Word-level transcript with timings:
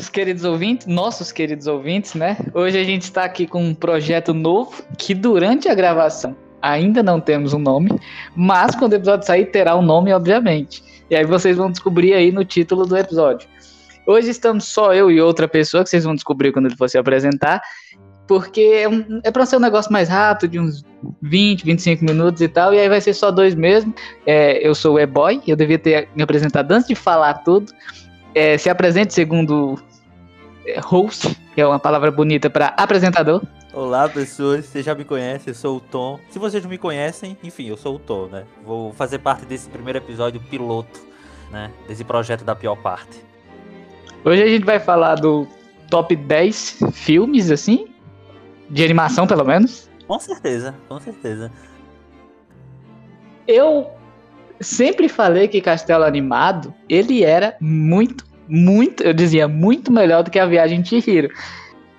Meus 0.00 0.08
queridos 0.08 0.44
ouvintes, 0.44 0.86
nossos 0.86 1.30
queridos 1.30 1.66
ouvintes, 1.66 2.14
né? 2.14 2.34
Hoje 2.54 2.78
a 2.78 2.84
gente 2.84 3.02
está 3.02 3.22
aqui 3.22 3.46
com 3.46 3.62
um 3.62 3.74
projeto 3.74 4.32
novo 4.32 4.82
que 4.96 5.12
durante 5.12 5.68
a 5.68 5.74
gravação 5.74 6.34
ainda 6.62 7.02
não 7.02 7.20
temos 7.20 7.52
um 7.52 7.58
nome, 7.58 7.90
mas 8.34 8.74
quando 8.74 8.92
o 8.92 8.96
episódio 8.96 9.26
sair 9.26 9.50
terá 9.50 9.76
um 9.76 9.82
nome, 9.82 10.10
obviamente. 10.14 10.82
E 11.10 11.14
aí 11.14 11.26
vocês 11.26 11.58
vão 11.58 11.70
descobrir 11.70 12.14
aí 12.14 12.32
no 12.32 12.46
título 12.46 12.86
do 12.86 12.96
episódio. 12.96 13.46
Hoje 14.06 14.30
estamos 14.30 14.64
só 14.64 14.94
eu 14.94 15.10
e 15.10 15.20
outra 15.20 15.46
pessoa 15.46 15.84
que 15.84 15.90
vocês 15.90 16.04
vão 16.04 16.14
descobrir 16.14 16.50
quando 16.50 16.64
ele 16.64 16.76
for 16.76 16.88
se 16.88 16.96
apresentar, 16.96 17.60
porque 18.26 18.62
é, 18.82 18.88
um, 18.88 19.20
é 19.22 19.30
para 19.30 19.44
ser 19.44 19.58
um 19.58 19.60
negócio 19.60 19.92
mais 19.92 20.08
rápido, 20.08 20.52
de 20.52 20.58
uns 20.58 20.82
20, 21.20 21.62
25 21.62 22.02
minutos 22.06 22.40
e 22.40 22.48
tal, 22.48 22.72
e 22.72 22.80
aí 22.80 22.88
vai 22.88 23.02
ser 23.02 23.12
só 23.12 23.30
dois 23.30 23.54
mesmo. 23.54 23.94
É, 24.24 24.66
eu 24.66 24.74
sou 24.74 24.94
o 24.94 24.98
E-Boy, 24.98 25.42
eu 25.46 25.56
devia 25.56 25.78
ter 25.78 26.08
me 26.16 26.22
apresentado 26.22 26.72
antes 26.72 26.88
de 26.88 26.94
falar 26.94 27.34
tudo. 27.44 27.70
É, 28.32 28.56
se 28.56 28.70
apresente 28.70 29.12
segundo 29.12 29.76
host, 30.82 31.36
que 31.54 31.60
é 31.60 31.66
uma 31.66 31.78
palavra 31.78 32.10
bonita 32.10 32.50
para 32.50 32.68
apresentador. 32.76 33.42
Olá, 33.72 34.08
pessoas, 34.08 34.66
vocês 34.66 34.84
já 34.84 34.94
me 34.94 35.04
conhecem, 35.04 35.50
eu 35.50 35.54
sou 35.54 35.76
o 35.76 35.80
Tom. 35.80 36.18
Se 36.28 36.38
vocês 36.38 36.62
não 36.62 36.70
me 36.70 36.78
conhecem, 36.78 37.36
enfim, 37.42 37.68
eu 37.68 37.76
sou 37.76 37.96
o 37.96 37.98
Tom, 37.98 38.26
né? 38.26 38.44
Vou 38.64 38.92
fazer 38.92 39.18
parte 39.18 39.46
desse 39.46 39.68
primeiro 39.68 39.98
episódio 39.98 40.40
piloto, 40.40 41.00
né? 41.50 41.70
Desse 41.86 42.04
projeto 42.04 42.44
da 42.44 42.54
pior 42.56 42.76
parte. 42.76 43.24
Hoje 44.24 44.42
a 44.42 44.46
gente 44.46 44.64
vai 44.64 44.80
falar 44.80 45.14
do 45.14 45.46
top 45.88 46.14
10 46.14 46.80
filmes, 46.92 47.50
assim, 47.50 47.86
de 48.68 48.84
animação, 48.84 49.26
pelo 49.26 49.44
menos. 49.44 49.88
Com 50.06 50.18
certeza, 50.18 50.74
com 50.88 50.98
certeza. 51.00 51.50
Eu 53.46 53.90
sempre 54.60 55.08
falei 55.08 55.48
que 55.48 55.60
Castelo 55.60 56.04
Animado, 56.04 56.74
ele 56.88 57.24
era 57.24 57.56
muito, 57.60 58.24
muito, 58.50 59.02
eu 59.02 59.14
dizia, 59.14 59.46
muito 59.46 59.92
melhor 59.92 60.24
do 60.24 60.30
que 60.30 60.38
a 60.38 60.46
Viagem 60.46 60.82
de 60.82 60.88
Chihiro. 60.88 61.30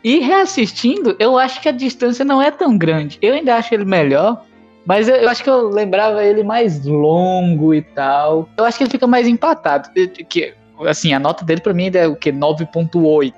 E 0.04 0.20
reassistindo, 0.20 1.16
eu 1.20 1.38
acho 1.38 1.62
que 1.62 1.70
a 1.70 1.72
distância 1.72 2.26
não 2.26 2.42
é 2.42 2.52
tão 2.52 2.78
grande. 2.78 3.18
Eu 3.22 3.34
ainda 3.34 3.56
acho 3.56 3.74
ele 3.74 3.86
melhor, 3.86 4.44
mas 4.86 5.08
eu, 5.08 5.16
eu 5.16 5.30
acho 5.30 5.44
que 5.44 5.50
eu 5.50 5.70
lembrava 5.70 6.24
ele 6.24 6.44
mais 6.44 6.84
longo 6.86 7.74
e 7.74 7.82
tal. 7.82 8.50
Eu 8.58 8.66
acho 8.66 8.78
que 8.78 8.84
ele 8.84 8.92
fica 8.92 9.08
mais 9.08 9.28
empatado. 9.28 9.90
Que, 10.28 10.54
assim, 10.88 11.14
a 11.14 11.20
nota 11.20 11.46
dele 11.46 11.62
pra 11.62 11.74
mim 11.74 11.86
ainda 11.86 12.00
é 12.00 12.08
o 12.08 12.16
que? 12.16 12.32
9.8. 12.32 13.34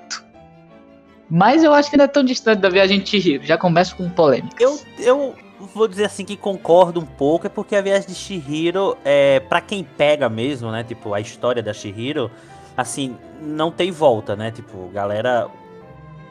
Mas 1.30 1.62
eu 1.62 1.72
acho 1.72 1.90
que 1.90 1.96
não 1.96 2.04
é 2.04 2.08
tão 2.08 2.24
distante 2.24 2.60
da 2.60 2.68
Viagem 2.68 3.00
de 3.00 3.08
Chihiro. 3.08 3.44
Já 3.44 3.58
começo 3.58 3.94
com 3.96 4.08
polêmica. 4.08 4.62
Eu, 4.62 4.80
eu 4.98 5.34
vou 5.74 5.86
dizer 5.86 6.04
assim 6.04 6.24
que 6.24 6.36
concordo 6.36 7.00
um 7.00 7.06
pouco, 7.06 7.46
é 7.46 7.50
porque 7.50 7.76
a 7.76 7.80
Viagem 7.80 8.08
de 8.08 8.14
Chihiro, 8.14 8.96
é, 9.04 9.40
para 9.40 9.60
quem 9.60 9.84
pega 9.84 10.28
mesmo, 10.28 10.70
né? 10.70 10.82
Tipo, 10.82 11.14
a 11.14 11.20
história 11.20 11.62
da 11.62 11.72
Chihiro, 11.72 12.30
assim, 12.76 13.16
não 13.40 13.70
tem 13.70 13.90
volta, 13.90 14.36
né? 14.36 14.50
Tipo, 14.50 14.88
galera. 14.88 15.48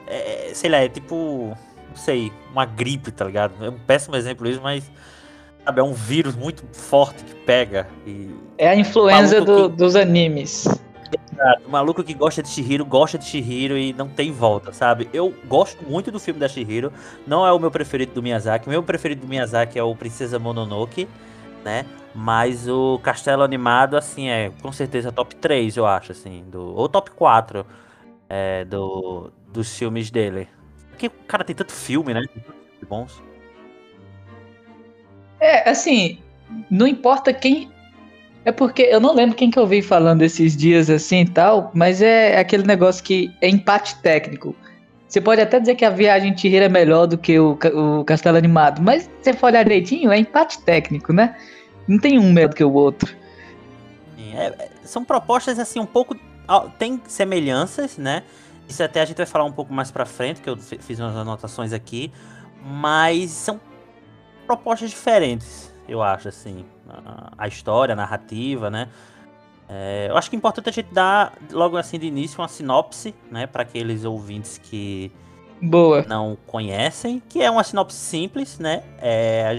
É, 0.08 0.52
sei 0.54 0.70
lá, 0.70 0.78
é 0.78 0.90
tipo. 0.90 1.56
Não 1.90 1.96
sei, 1.96 2.32
uma 2.52 2.66
gripe, 2.66 3.12
tá 3.12 3.26
ligado? 3.26 3.54
É 3.64 3.70
um 3.70 3.80
péssimo 3.80 4.16
exemplo 4.16 4.48
isso, 4.48 4.62
mas. 4.62 4.90
Sabe, 5.64 5.80
é 5.80 5.84
um 5.84 5.94
vírus 5.94 6.36
muito 6.36 6.64
forte 6.74 7.24
que 7.24 7.34
pega. 7.36 7.88
E... 8.06 8.36
É 8.58 8.68
a 8.68 8.76
influenza 8.76 9.40
do, 9.40 9.70
que... 9.70 9.78
dos 9.78 9.96
animes. 9.96 10.68
Exato. 11.34 11.64
O 11.66 11.72
maluco 11.72 12.04
que 12.04 12.14
gosta 12.14 12.44
de 12.44 12.50
Shihiro, 12.50 12.86
gosta 12.86 13.18
de 13.18 13.26
Shihiro 13.26 13.78
e 13.78 13.94
não 13.94 14.08
tem 14.08 14.32
volta, 14.32 14.74
sabe? 14.74 15.10
Eu 15.14 15.34
gosto 15.48 15.84
muito 15.84 16.12
do 16.12 16.20
filme 16.20 16.40
da 16.40 16.48
Shihiro. 16.48 16.92
Não 17.26 17.46
é 17.46 17.52
o 17.52 17.60
meu 17.60 17.72
preferido 17.72 18.14
do 18.14 18.24
Miyazaki. 18.24 18.68
O 18.68 18.70
meu 18.70 18.84
preferido 18.84 19.22
do 19.22 19.28
Miyazaki 19.28 19.80
é 19.80 19.84
o 19.84 19.96
Princesa 19.96 20.38
Mononoke, 20.38 21.08
né? 21.64 21.86
Mas 22.16 22.68
o 22.68 23.00
Castelo 23.00 23.42
Animado, 23.42 23.98
assim, 23.98 24.30
é 24.30 24.52
com 24.62 24.72
certeza 24.72 25.12
top 25.12 25.36
3, 25.36 25.78
eu 25.78 25.86
acho, 25.86 26.12
assim. 26.12 26.44
Do, 26.48 26.76
ou 26.76 26.88
top 26.88 27.12
4 27.12 27.66
é, 28.30 28.66
do, 28.66 29.32
dos 29.52 29.76
filmes 29.78 30.12
dele. 30.12 30.48
Porque 30.90 31.08
o 31.08 31.12
cara 31.28 31.44
tem 31.44 31.56
tanto 31.56 31.72
filme, 31.72 32.14
né? 32.14 32.22
Bons. 32.88 33.22
É, 35.40 35.70
assim, 35.70 36.20
não 36.70 36.88
importa 36.88 37.34
quem 37.34 37.72
é 38.46 38.52
porque 38.52 38.84
eu 38.84 39.00
não 39.00 39.14
lembro 39.14 39.36
quem 39.36 39.50
que 39.50 39.58
eu 39.58 39.66
vi 39.66 39.82
falando 39.82 40.22
esses 40.22 40.56
dias 40.56 40.90
assim 40.90 41.22
e 41.22 41.30
tal, 41.30 41.72
mas 41.74 42.02
é 42.02 42.38
aquele 42.38 42.64
negócio 42.64 43.04
que 43.04 43.34
é 43.42 43.48
empate 43.48 43.96
técnico. 44.02 44.56
Você 45.08 45.22
pode 45.22 45.42
até 45.42 45.60
dizer 45.60 45.76
que 45.76 45.86
a 45.86 45.90
viagem 45.90 46.36
Chihiro 46.36 46.66
é 46.66 46.70
melhor 46.70 47.06
do 47.06 47.18
que 47.18 47.40
o, 47.40 47.58
o 47.74 48.04
Castelo 48.04 48.38
Animado, 48.38 48.82
mas 48.82 49.04
se 49.04 49.10
você 49.22 49.34
for 49.34 49.48
olhar 49.48 49.64
direitinho, 49.64 50.12
é 50.12 50.18
empate 50.18 50.62
técnico, 50.64 51.14
né? 51.14 51.36
Não 51.88 51.98
tem 51.98 52.20
um 52.20 52.32
melhor 52.32 52.50
do 52.50 52.56
que 52.56 52.64
o 52.64 52.72
outro. 52.72 53.16
É, 54.36 54.46
é, 54.48 54.70
são 54.84 55.04
propostas 55.04 55.60
assim 55.60 55.80
um 55.80 55.86
pouco. 55.86 56.16
Tem 56.78 57.02
semelhanças, 57.08 57.98
né? 57.98 58.24
Isso 58.68 58.84
até 58.84 59.02
a 59.02 59.06
gente 59.06 59.18
vai 59.18 59.26
falar 59.26 59.46
um 59.46 59.52
pouco 59.52 59.74
mais 59.74 59.92
pra 59.92 60.06
frente, 60.06 60.42
que 60.42 60.50
eu 60.50 60.58
fiz 60.58 61.00
umas 61.00 61.16
anotações 61.16 61.74
aqui. 61.74 62.12
Mas 62.62 63.32
são 63.32 63.60
propostas 64.46 64.90
diferentes, 64.90 65.74
eu 65.88 66.02
acho, 66.02 66.30
assim 66.30 66.66
a, 67.38 67.48
história, 67.48 67.94
a 67.94 67.96
narrativa, 67.96 68.70
né? 68.70 68.90
É, 69.68 70.08
eu 70.10 70.18
acho 70.18 70.30
que 70.30 70.36
é 70.36 70.38
importante 70.38 70.70
a 70.70 70.72
gente 70.72 70.94
dar 70.94 71.34
logo 71.52 71.78
assim 71.78 71.98
de 71.98 72.06
início 72.06 72.40
uma 72.40 72.48
sinopse, 72.48 73.16
né, 73.32 73.48
para 73.48 73.64
aqueles 73.64 74.04
ouvintes 74.04 74.58
que 74.62 75.12
Boa. 75.62 76.04
não 76.04 76.38
conhecem, 76.46 77.22
que 77.30 77.42
é 77.42 77.50
uma 77.50 77.64
sinopse 77.64 77.98
simples, 77.98 78.60
né? 78.60 78.84
É, 79.00 79.48
a 79.48 79.56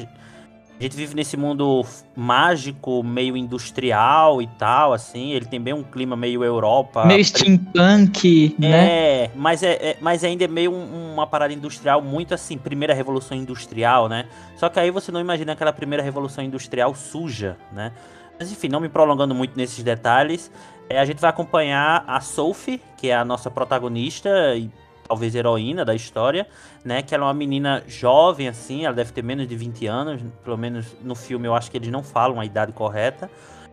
gente 0.82 0.96
vive 0.96 1.14
nesse 1.14 1.36
mundo 1.36 1.84
mágico, 2.16 3.02
meio 3.02 3.36
industrial 3.36 4.42
e 4.42 4.46
tal, 4.46 4.92
assim. 4.92 5.30
Ele 5.30 5.44
tem 5.44 5.60
bem 5.60 5.72
um 5.72 5.82
clima 5.82 6.16
meio 6.16 6.42
Europa. 6.42 7.04
Meio 7.04 7.24
steampunk, 7.24 8.56
é, 8.58 8.60
né? 8.60 8.88
É, 8.88 9.30
mas, 9.34 9.62
é, 9.62 9.96
mas 10.00 10.24
ainda 10.24 10.44
é 10.44 10.48
meio 10.48 10.72
um, 10.72 11.14
uma 11.14 11.26
parada 11.26 11.52
industrial 11.52 12.02
muito 12.02 12.34
assim, 12.34 12.58
primeira 12.58 12.92
revolução 12.92 13.36
industrial, 13.36 14.08
né? 14.08 14.26
Só 14.56 14.68
que 14.68 14.80
aí 14.80 14.90
você 14.90 15.12
não 15.12 15.20
imagina 15.20 15.52
aquela 15.52 15.72
primeira 15.72 16.02
revolução 16.02 16.42
industrial 16.42 16.94
suja, 16.94 17.56
né? 17.72 17.92
Mas 18.38 18.50
enfim, 18.50 18.68
não 18.68 18.80
me 18.80 18.88
prolongando 18.88 19.34
muito 19.34 19.56
nesses 19.56 19.82
detalhes, 19.84 20.50
é, 20.88 20.98
a 20.98 21.04
gente 21.04 21.20
vai 21.20 21.30
acompanhar 21.30 22.04
a 22.06 22.20
Sophie, 22.20 22.80
que 22.96 23.08
é 23.08 23.16
a 23.16 23.24
nossa 23.24 23.50
protagonista 23.50 24.54
e 24.56 24.70
talvez 25.06 25.34
heroína 25.34 25.84
da 25.84 25.94
história, 25.94 26.46
né? 26.84 27.02
Que 27.02 27.14
ela 27.14 27.24
é 27.24 27.26
uma 27.26 27.34
menina 27.34 27.82
jovem, 27.86 28.48
assim, 28.48 28.84
ela 28.84 28.94
deve 28.94 29.12
ter 29.12 29.22
menos 29.22 29.46
de 29.46 29.56
20 29.56 29.86
anos, 29.86 30.22
pelo 30.42 30.56
menos 30.56 30.86
no 31.02 31.14
filme 31.14 31.46
eu 31.46 31.54
acho 31.54 31.70
que 31.70 31.76
eles 31.76 31.90
não 31.90 32.02
falam 32.02 32.40
a 32.40 32.44
idade 32.44 32.72
correta, 32.72 33.30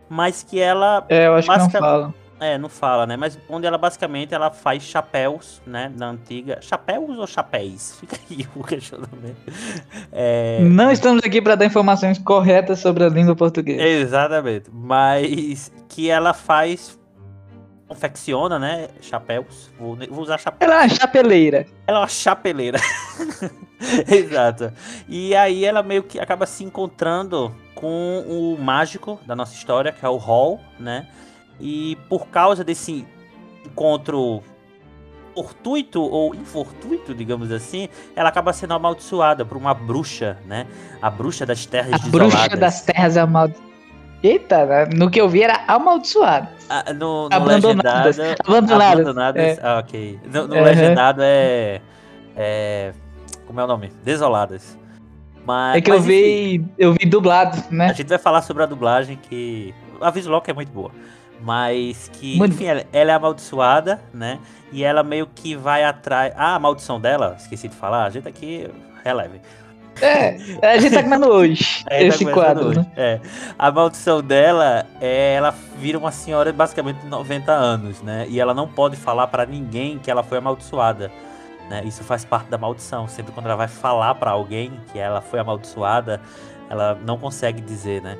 mas 0.08 0.42
que 0.42 0.60
ela... 0.60 1.04
É, 1.08 1.26
eu 1.26 1.34
acho 1.34 1.50
que 1.50 1.58
não 1.58 1.70
fala. 1.70 2.14
É, 2.42 2.58
não 2.58 2.68
fala, 2.68 3.06
né? 3.06 3.16
Mas 3.16 3.38
onde 3.48 3.68
ela 3.68 3.78
basicamente 3.78 4.34
ela 4.34 4.50
faz 4.50 4.82
chapéus, 4.82 5.62
né? 5.64 5.92
Da 5.94 6.08
antiga. 6.08 6.58
Chapéus 6.60 7.16
ou 7.16 7.24
chapéis? 7.24 7.98
Fica 8.00 8.18
aí 8.28 8.44
o 8.56 8.64
questionamento. 8.64 9.36
É... 10.10 10.58
Não 10.60 10.90
estamos 10.90 11.22
aqui 11.22 11.40
para 11.40 11.54
dar 11.54 11.66
informações 11.66 12.18
corretas 12.18 12.80
sobre 12.80 13.04
a 13.04 13.08
língua 13.08 13.36
portuguesa. 13.36 13.80
Exatamente. 13.80 14.68
Mas 14.72 15.70
que 15.88 16.10
ela 16.10 16.34
faz 16.34 16.98
confecciona, 17.92 18.58
né, 18.58 18.88
chapéus. 19.02 19.70
Vou, 19.78 19.96
vou 20.10 20.22
usar 20.22 20.38
chapéu. 20.38 20.66
Ela 20.66 20.82
é 20.82 20.86
uma 20.86 20.88
chapeleira. 20.88 21.66
Ela 21.86 21.98
é 21.98 22.00
uma 22.00 22.08
chapeleira. 22.08 22.80
Exato. 24.08 24.72
E 25.08 25.34
aí 25.36 25.64
ela 25.64 25.82
meio 25.82 26.02
que 26.02 26.18
acaba 26.18 26.46
se 26.46 26.64
encontrando 26.64 27.54
com 27.74 28.24
o 28.26 28.56
mágico 28.58 29.20
da 29.26 29.36
nossa 29.36 29.54
história, 29.54 29.92
que 29.92 30.04
é 30.04 30.08
o 30.08 30.16
Hall, 30.16 30.60
né? 30.78 31.08
E 31.60 31.96
por 32.08 32.28
causa 32.28 32.64
desse 32.64 33.06
encontro 33.66 34.42
fortuito 35.34 36.00
ou 36.02 36.34
infortuito, 36.34 37.14
digamos 37.14 37.50
assim, 37.50 37.88
ela 38.14 38.28
acaba 38.28 38.52
sendo 38.52 38.74
amaldiçoada 38.74 39.44
por 39.44 39.56
uma 39.56 39.74
bruxa, 39.74 40.38
né? 40.46 40.66
A 41.00 41.10
bruxa 41.10 41.44
das 41.44 41.66
terras 41.66 41.94
a 41.94 41.98
desoladas. 41.98 42.32
bruxa 42.32 42.56
das 42.56 42.82
terras 42.82 43.16
amaldiçoadas. 43.16 43.72
Eita, 44.22 44.86
no 44.94 45.10
que 45.10 45.20
eu 45.20 45.28
vi 45.28 45.42
era 45.42 45.64
amaldiçoado. 45.66 46.46
Ah, 46.74 46.92
no, 46.94 47.28
no 47.28 47.36
abandonadas. 47.36 48.16
legendado. 48.16 48.48
Abandonadas. 48.48 49.00
abandonadas 49.00 49.42
é. 49.42 49.60
ah, 49.62 49.78
ok. 49.78 50.20
No, 50.24 50.48
no 50.48 50.54
uhum. 50.54 50.62
legendado 50.62 51.20
é, 51.22 51.82
é. 52.34 52.92
Como 53.46 53.60
é 53.60 53.64
o 53.64 53.66
nome? 53.66 53.92
Desoladas. 54.02 54.78
Mas, 55.44 55.76
é 55.76 55.80
que 55.82 55.90
mas, 55.90 56.00
eu 56.00 56.02
vi. 56.02 56.54
Enfim, 56.54 56.72
eu 56.78 56.92
vi 56.94 57.04
dublado, 57.04 57.62
né? 57.70 57.90
A 57.90 57.92
gente 57.92 58.08
vai 58.08 58.18
falar 58.18 58.40
sobre 58.40 58.62
a 58.62 58.66
dublagem 58.66 59.18
que. 59.18 59.74
A 60.00 60.10
Vislock 60.10 60.50
é 60.50 60.54
muito 60.54 60.72
boa. 60.72 60.90
Mas 61.42 62.08
que, 62.14 62.38
muito... 62.38 62.54
enfim, 62.54 62.64
ela, 62.64 62.84
ela, 62.90 63.10
é 63.10 63.14
amaldiçoada, 63.14 64.00
né? 64.14 64.38
E 64.72 64.82
ela 64.82 65.02
meio 65.02 65.26
que 65.26 65.54
vai 65.54 65.84
atrás. 65.84 66.32
Ah, 66.36 66.54
a 66.54 66.58
maldição 66.58 66.98
dela, 66.98 67.36
esqueci 67.38 67.68
de 67.68 67.76
falar, 67.76 68.06
a 68.06 68.10
gente 68.10 68.26
aqui 68.26 68.66
releve. 69.04 69.42
É, 70.00 70.36
a 70.62 70.78
gente 70.78 70.94
tá 70.94 71.02
comendo 71.02 71.28
hoje 71.28 71.84
é, 71.90 72.04
esse 72.04 72.24
tá 72.24 72.32
quadro. 72.32 72.68
Hoje. 72.68 72.78
Né? 72.78 72.86
É. 72.96 73.20
A 73.58 73.70
maldição 73.70 74.22
dela 74.22 74.86
é 75.00 75.34
ela 75.34 75.54
vira 75.78 75.98
uma 75.98 76.10
senhora 76.10 76.52
basicamente 76.52 77.00
de 77.00 77.06
90 77.06 77.52
anos, 77.52 78.02
né? 78.02 78.26
E 78.28 78.40
ela 78.40 78.54
não 78.54 78.66
pode 78.66 78.96
falar 78.96 79.26
para 79.26 79.44
ninguém 79.44 79.98
que 79.98 80.10
ela 80.10 80.22
foi 80.22 80.38
amaldiçoada. 80.38 81.10
Né? 81.68 81.82
Isso 81.84 82.02
faz 82.02 82.24
parte 82.24 82.48
da 82.48 82.58
maldição. 82.58 83.06
Sempre 83.08 83.32
quando 83.32 83.46
ela 83.46 83.56
vai 83.56 83.68
falar 83.68 84.14
para 84.16 84.30
alguém 84.30 84.72
que 84.92 84.98
ela 84.98 85.20
foi 85.20 85.38
amaldiçoada, 85.38 86.20
ela 86.68 86.98
não 87.04 87.18
consegue 87.18 87.60
dizer, 87.60 88.02
né? 88.02 88.18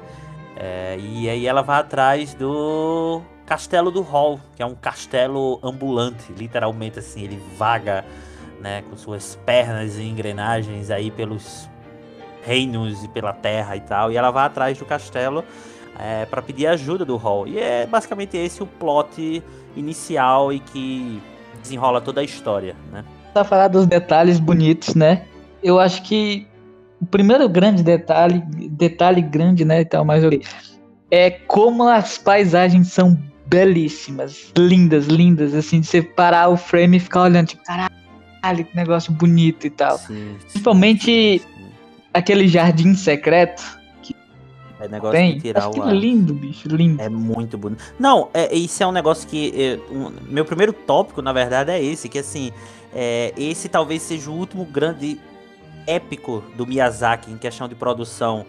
É, 0.57 0.97
e 0.99 1.29
aí 1.29 1.47
ela 1.47 1.63
vai 1.63 1.81
atrás 1.81 2.35
do 2.35 3.23
Castelo 3.47 3.91
do 3.91 4.03
Hall, 4.03 4.39
que 4.55 4.63
é 4.63 4.67
um 4.67 4.75
castelo 4.75 5.59
ambulante, 5.63 6.33
literalmente 6.33 6.99
assim, 6.99 7.23
ele 7.23 7.43
vaga, 7.57 8.05
né, 8.63 8.83
com 8.89 8.97
suas 8.97 9.39
pernas 9.45 9.99
e 9.99 10.05
engrenagens 10.05 10.91
aí 10.91 11.11
pelos 11.11 11.69
reinos 12.45 13.03
e 13.05 13.09
pela 13.09 13.33
terra 13.33 13.77
e 13.77 13.81
tal, 13.81 14.11
e 14.11 14.17
ela 14.17 14.31
vai 14.31 14.47
atrás 14.47 14.79
do 14.79 14.85
castelo 14.85 15.45
é, 15.99 16.25
para 16.27 16.41
pedir 16.41 16.67
ajuda 16.69 17.05
do 17.05 17.17
Hall. 17.17 17.47
E 17.47 17.59
é 17.59 17.87
basicamente 17.87 18.37
esse 18.37 18.63
o 18.63 18.67
plot 18.67 19.43
inicial 19.77 20.53
e 20.53 20.61
que 20.61 21.21
desenrola 21.61 22.01
toda 22.01 22.21
a 22.21 22.25
história, 22.25 22.77
né? 22.91 23.05
Pra 23.33 23.45
falar 23.45 23.69
dos 23.69 23.87
detalhes 23.87 24.39
bonitos, 24.39 24.95
né? 24.95 25.25
Eu 25.63 25.79
acho 25.79 26.03
que 26.03 26.47
o 27.01 27.07
primeiro 27.07 27.49
grande 27.49 27.83
detalhe, 27.83 28.41
detalhe 28.71 29.23
grande, 29.23 29.65
né, 29.65 29.81
e 29.81 29.85
tal, 29.85 30.05
mas 30.05 30.23
é 31.11 31.31
como 31.31 31.89
as 31.89 32.17
paisagens 32.17 32.93
são 32.93 33.19
belíssimas, 33.47 34.53
lindas, 34.57 35.07
lindas, 35.07 35.55
assim, 35.55 35.81
de 35.81 35.87
você 35.87 36.01
parar 36.01 36.49
o 36.49 36.57
frame 36.57 36.97
e 36.97 37.01
ficar 37.01 37.23
olhando, 37.23 37.49
tipo, 37.49 37.63
caralho, 37.65 37.93
que 38.65 38.77
negócio 38.77 39.13
bonito 39.13 39.67
e 39.67 39.71
tal. 39.71 39.99
Sim, 39.99 40.37
Principalmente 40.41 41.39
sim. 41.39 41.69
aquele 42.13 42.49
jardim 42.49 42.95
secreto 42.95 43.63
é 44.83 44.89
negócio 44.89 45.17
Tem? 45.17 45.35
de 45.35 45.41
tirar 45.43 45.69
o 45.69 45.83
ar. 45.83 45.95
lindo, 45.95 46.35
bicho, 46.35 46.69
lindo. 46.69 47.01
É 47.01 47.09
muito 47.09 47.57
bonito. 47.57 47.83
Não, 48.01 48.29
é, 48.35 48.53
isso 48.53 48.83
é 48.83 48.87
um 48.87 48.91
negócio 48.91 49.29
que. 49.29 49.53
É, 49.57 49.93
um, 49.93 50.11
meu 50.29 50.45
primeiro 50.45 50.73
tópico, 50.73 51.23
na 51.23 51.33
verdade, 51.33 51.71
é 51.71 51.81
esse, 51.81 52.09
que 52.09 52.19
assim, 52.19 52.51
é, 52.93 53.33
esse 53.37 53.69
talvez 53.69 54.03
seja 54.03 54.29
o 54.29 54.35
último 54.35 54.65
grande 54.65 55.21
épico 55.87 56.43
do 56.57 56.67
Miyazaki 56.67 57.31
em 57.31 57.39
questão 57.39 57.69
de 57.69 57.77
produção. 57.77 58.45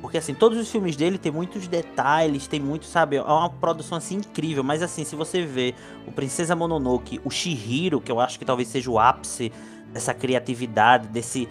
Porque 0.00 0.18
assim, 0.18 0.32
todos 0.32 0.56
os 0.58 0.70
filmes 0.70 0.94
dele 0.94 1.18
tem 1.18 1.32
muitos 1.32 1.66
detalhes, 1.66 2.46
tem 2.46 2.60
muito, 2.60 2.86
sabe, 2.86 3.16
é 3.16 3.22
uma 3.22 3.50
produção 3.50 3.98
assim 3.98 4.16
incrível, 4.16 4.62
mas 4.62 4.82
assim, 4.82 5.04
se 5.04 5.16
você 5.16 5.44
vê 5.44 5.74
o 6.06 6.12
Princesa 6.12 6.54
Mononoke, 6.54 7.20
o 7.24 7.30
Shihiro, 7.30 8.00
que 8.00 8.12
eu 8.12 8.20
acho 8.20 8.38
que 8.38 8.44
talvez 8.44 8.68
seja 8.68 8.88
o 8.90 8.98
ápice 8.98 9.52
dessa 9.92 10.14
criatividade, 10.14 11.08
desse 11.08 11.48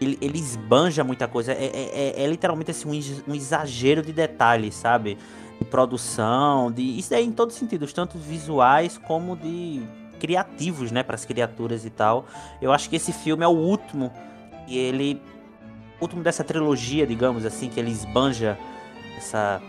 ele, 0.00 0.18
ele 0.20 0.38
esbanja 0.38 1.04
muita 1.04 1.28
coisa. 1.28 1.52
É, 1.52 1.66
é, 1.66 2.16
é, 2.16 2.24
é 2.24 2.26
literalmente 2.26 2.70
assim, 2.70 2.88
um, 2.88 3.32
um, 3.32 3.34
exagero 3.34 4.02
de 4.02 4.12
detalhes, 4.12 4.74
sabe? 4.74 5.18
De 5.58 5.64
produção, 5.66 6.72
de. 6.72 6.98
Isso 6.98 7.12
é 7.12 7.20
em 7.20 7.30
todos 7.30 7.54
os 7.54 7.60
sentidos, 7.60 7.92
tanto 7.92 8.16
visuais 8.16 8.96
como 8.96 9.36
de 9.36 9.82
criativos, 10.18 10.90
né? 10.90 11.02
Para 11.02 11.16
as 11.16 11.24
criaturas 11.24 11.84
e 11.84 11.90
tal. 11.90 12.24
Eu 12.62 12.72
acho 12.72 12.88
que 12.88 12.96
esse 12.96 13.12
filme 13.12 13.44
é 13.44 13.48
o 13.48 13.50
último. 13.50 14.10
E 14.66 14.78
ele. 14.78 15.20
Último 16.00 16.22
dessa 16.22 16.42
trilogia, 16.42 17.06
digamos 17.06 17.44
assim, 17.44 17.68
que 17.68 17.78
ele 17.78 17.90
esbanja 17.90 18.58
essa. 19.16 19.60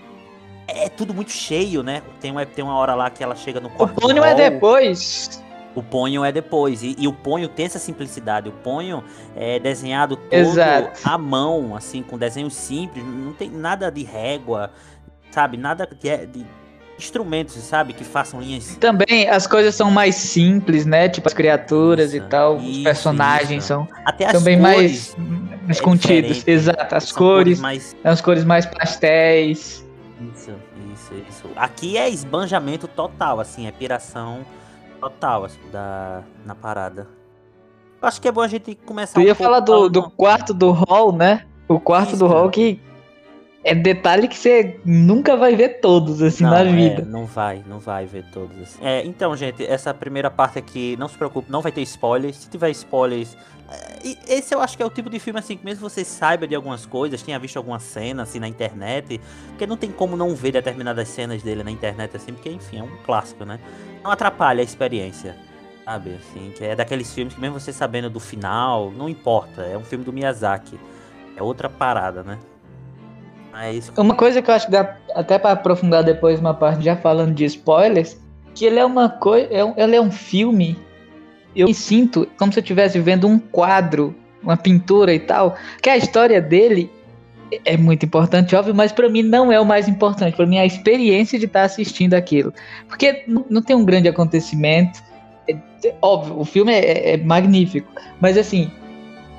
É 0.67 0.87
tudo 0.87 1.13
muito 1.13 1.31
cheio, 1.31 1.83
né? 1.83 2.01
Tem 2.19 2.31
uma, 2.31 2.45
tem 2.45 2.63
uma 2.63 2.75
hora 2.75 2.95
lá 2.95 3.09
que 3.09 3.23
ela 3.23 3.35
chega 3.35 3.59
no 3.59 3.69
quarto. 3.69 3.97
O 3.97 4.01
Pônio 4.01 4.23
é 4.23 4.33
depois. 4.33 5.43
O 5.73 5.81
ponho 5.81 6.23
é 6.23 6.31
depois. 6.31 6.83
E, 6.83 6.95
e, 6.97 7.07
o 7.07 7.13
ponho 7.13 7.47
tem 7.47 7.65
essa 7.65 7.79
simplicidade. 7.79 8.49
O 8.49 8.51
ponho 8.51 9.03
é 9.35 9.59
desenhado 9.59 10.17
todo 10.17 10.33
Exato. 10.33 10.99
à 11.03 11.17
mão, 11.17 11.75
assim, 11.75 12.03
com 12.03 12.17
desenhos 12.17 12.53
simples. 12.53 13.03
Não 13.05 13.33
tem 13.33 13.49
nada 13.49 13.89
de 13.89 14.03
régua, 14.03 14.71
sabe? 15.31 15.57
Nada 15.57 15.87
de, 15.87 16.25
de 16.27 16.45
instrumentos, 17.05 17.55
sabe? 17.55 17.93
Que 17.93 18.03
façam 18.03 18.39
linhas. 18.39 18.75
Também 18.77 19.27
as 19.29 19.47
coisas 19.47 19.75
são 19.75 19.91
mais 19.91 20.15
simples, 20.15 20.85
né? 20.85 21.09
Tipo 21.09 21.27
as 21.27 21.33
criaturas 21.33 22.13
isso, 22.13 22.23
e 22.23 22.27
tal. 22.27 22.57
Isso, 22.57 22.69
os 22.69 22.83
personagens 22.83 23.63
isso. 23.63 23.67
são 23.67 23.87
Até 24.05 24.25
as 24.25 24.31
também 24.31 24.57
mais, 24.57 25.15
mais 25.65 25.79
é 25.79 25.81
contidos. 25.81 26.43
Exato. 26.47 26.95
As 26.95 27.11
cores. 27.11 27.59
Cores 27.59 27.59
mais... 27.59 27.95
As 28.03 28.21
cores 28.21 28.43
mais 28.43 28.65
pastéis. 28.65 29.85
Isso, 30.33 30.51
isso, 30.93 31.13
isso. 31.29 31.49
Aqui 31.55 31.97
é 31.97 32.09
esbanjamento 32.09 32.87
total, 32.87 33.39
assim, 33.39 33.67
é 33.67 33.71
piração 33.71 34.45
total 34.99 35.45
assim, 35.45 35.59
da, 35.71 36.21
na 36.45 36.53
parada. 36.53 37.07
Acho 38.01 38.21
que 38.21 38.27
é 38.27 38.31
bom 38.31 38.41
a 38.41 38.47
gente 38.47 38.75
começar. 38.75 39.19
Eu 39.19 39.25
ia 39.25 39.33
um 39.33 39.35
falar 39.35 39.59
do, 39.59 39.89
do 39.89 40.09
quarto 40.09 40.53
do 40.53 40.71
hall, 40.71 41.11
né? 41.11 41.45
O 41.67 41.79
quarto 41.79 42.09
Isso, 42.09 42.17
do 42.17 42.27
hall 42.27 42.49
que 42.49 42.79
é 43.63 43.75
detalhe 43.75 44.27
que 44.27 44.37
você 44.37 44.79
nunca 44.83 45.37
vai 45.37 45.55
ver 45.55 45.79
todos 45.81 46.21
assim 46.21 46.43
não, 46.43 46.51
na 46.51 46.63
vida. 46.63 47.01
É, 47.01 47.05
não 47.05 47.25
vai, 47.25 47.63
não 47.67 47.79
vai 47.79 48.05
ver 48.05 48.25
todos 48.31 48.59
assim. 48.59 48.79
É, 48.83 49.05
então, 49.05 49.35
gente, 49.35 49.65
essa 49.65 49.93
primeira 49.93 50.31
parte 50.31 50.57
aqui, 50.57 50.95
não 50.97 51.07
se 51.07 51.17
preocupe, 51.17 51.51
não 51.51 51.61
vai 51.61 51.71
ter 51.71 51.81
spoilers. 51.81 52.37
Se 52.37 52.49
tiver 52.49 52.71
spoilers, 52.71 53.37
é, 53.69 54.35
esse 54.35 54.55
eu 54.55 54.61
acho 54.61 54.75
que 54.75 54.81
é 54.81 54.85
o 54.85 54.89
tipo 54.89 55.09
de 55.09 55.19
filme 55.19 55.39
assim 55.39 55.55
que 55.55 55.63
mesmo 55.63 55.87
você 55.87 56.03
saiba 56.03 56.47
de 56.47 56.55
algumas 56.55 56.85
coisas, 56.85 57.21
tenha 57.21 57.37
visto 57.37 57.57
alguma 57.57 57.79
cena 57.79 58.23
assim 58.23 58.39
na 58.39 58.47
internet, 58.47 59.21
porque 59.49 59.67
não 59.67 59.77
tem 59.77 59.91
como 59.91 60.17
não 60.17 60.35
ver 60.35 60.51
determinadas 60.53 61.07
cenas 61.09 61.43
dele 61.43 61.63
na 61.63 61.71
internet 61.71 62.17
assim, 62.17 62.33
porque 62.33 62.49
enfim, 62.49 62.79
é 62.79 62.83
um 62.83 62.97
clássico, 63.05 63.45
né? 63.45 63.59
não 64.03 64.11
atrapalha 64.11 64.61
a 64.61 64.63
experiência. 64.63 65.35
Sabe, 65.83 66.15
assim, 66.15 66.51
que 66.55 66.63
é 66.63 66.75
daqueles 66.75 67.11
filmes 67.13 67.33
que 67.33 67.41
mesmo 67.41 67.59
você 67.59 67.73
sabendo 67.73 68.09
do 68.09 68.19
final, 68.19 68.91
não 68.91 69.09
importa, 69.09 69.63
é 69.63 69.77
um 69.77 69.83
filme 69.83 70.05
do 70.05 70.13
Miyazaki. 70.13 70.79
É 71.35 71.41
outra 71.41 71.69
parada, 71.69 72.23
né? 72.23 72.37
Mas... 73.51 73.91
Uma 73.97 74.15
coisa 74.15 74.41
que 74.41 74.49
eu 74.49 74.55
acho 74.55 74.65
que 74.67 74.71
dá 74.71 74.97
até 75.13 75.37
para 75.37 75.51
aprofundar 75.51 76.03
depois 76.03 76.39
uma 76.39 76.53
parte 76.53 76.83
já 76.83 76.95
falando 76.95 77.33
de 77.33 77.45
spoilers, 77.45 78.17
que 78.55 78.65
ele 78.65 78.79
é 78.79 78.85
uma 78.85 79.09
coisa, 79.09 79.47
é 79.51 79.63
um, 79.63 79.73
ele 79.77 79.95
é 79.95 80.01
um 80.01 80.11
filme, 80.11 80.77
eu 81.55 81.67
me 81.67 81.73
sinto 81.73 82.27
como 82.37 82.51
se 82.51 82.59
eu 82.59 82.61
estivesse 82.61 82.99
vendo 82.99 83.27
um 83.27 83.37
quadro, 83.37 84.15
uma 84.41 84.57
pintura 84.57 85.13
e 85.13 85.19
tal, 85.19 85.55
que 85.81 85.89
a 85.89 85.97
história 85.97 86.41
dele 86.41 86.89
é 87.65 87.75
muito 87.75 88.05
importante, 88.05 88.55
óbvio, 88.55 88.73
mas 88.73 88.91
para 88.91 89.09
mim 89.09 89.23
não 89.23 89.51
é 89.51 89.59
o 89.59 89.65
mais 89.65 89.87
importante. 89.87 90.35
Para 90.35 90.45
mim 90.45 90.57
é 90.57 90.61
a 90.61 90.65
experiência 90.65 91.37
de 91.37 91.45
estar 91.45 91.59
tá 91.59 91.65
assistindo 91.65 92.13
aquilo. 92.13 92.53
Porque 92.87 93.25
não 93.27 93.61
tem 93.61 93.75
um 93.75 93.83
grande 93.83 94.07
acontecimento. 94.07 95.01
É, 95.47 95.53
é, 95.85 95.95
óbvio, 96.01 96.39
o 96.39 96.45
filme 96.45 96.71
é, 96.71 97.13
é 97.13 97.17
magnífico, 97.17 97.91
mas 98.21 98.37
assim, 98.37 98.71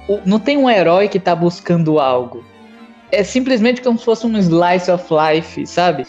o, 0.09 0.19
não 0.27 0.39
tem 0.39 0.59
um 0.59 0.69
herói 0.69 1.09
que 1.09 1.19
está 1.19 1.35
buscando 1.35 1.99
algo. 1.99 2.45
É 3.13 3.23
simplesmente 3.23 3.81
como 3.83 3.99
se 3.99 4.05
fosse 4.05 4.27
um 4.27 4.37
slice 4.39 4.91
of 4.91 5.05
life, 5.13 5.67
sabe? 5.67 6.07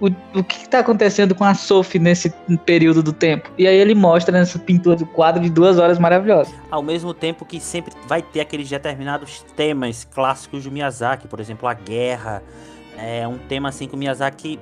o, 0.00 0.06
o 0.38 0.44
que 0.44 0.56
está 0.56 0.80
acontecendo 0.80 1.34
com 1.34 1.44
a 1.44 1.54
Sophie 1.54 1.98
nesse 1.98 2.30
período 2.64 3.02
do 3.02 3.12
tempo. 3.12 3.50
E 3.58 3.66
aí 3.66 3.76
ele 3.76 3.94
mostra 3.94 4.32
nessa 4.36 4.58
pintura 4.58 4.96
do 4.96 5.06
quadro 5.06 5.42
de 5.42 5.50
duas 5.50 5.78
horas 5.78 5.98
maravilhosa. 5.98 6.52
Ao 6.70 6.82
mesmo 6.82 7.12
tempo 7.12 7.44
que 7.44 7.60
sempre 7.60 7.92
vai 8.06 8.22
ter 8.22 8.40
aqueles 8.40 8.68
determinados 8.68 9.44
temas 9.56 10.04
clássicos 10.04 10.64
do 10.64 10.70
Miyazaki, 10.70 11.26
por 11.26 11.40
exemplo, 11.40 11.68
a 11.68 11.74
guerra. 11.74 12.42
É 12.96 13.26
um 13.26 13.38
tema 13.38 13.68
assim 13.68 13.88
que 13.88 13.94
o 13.94 13.98
Miyazaki. 13.98 14.58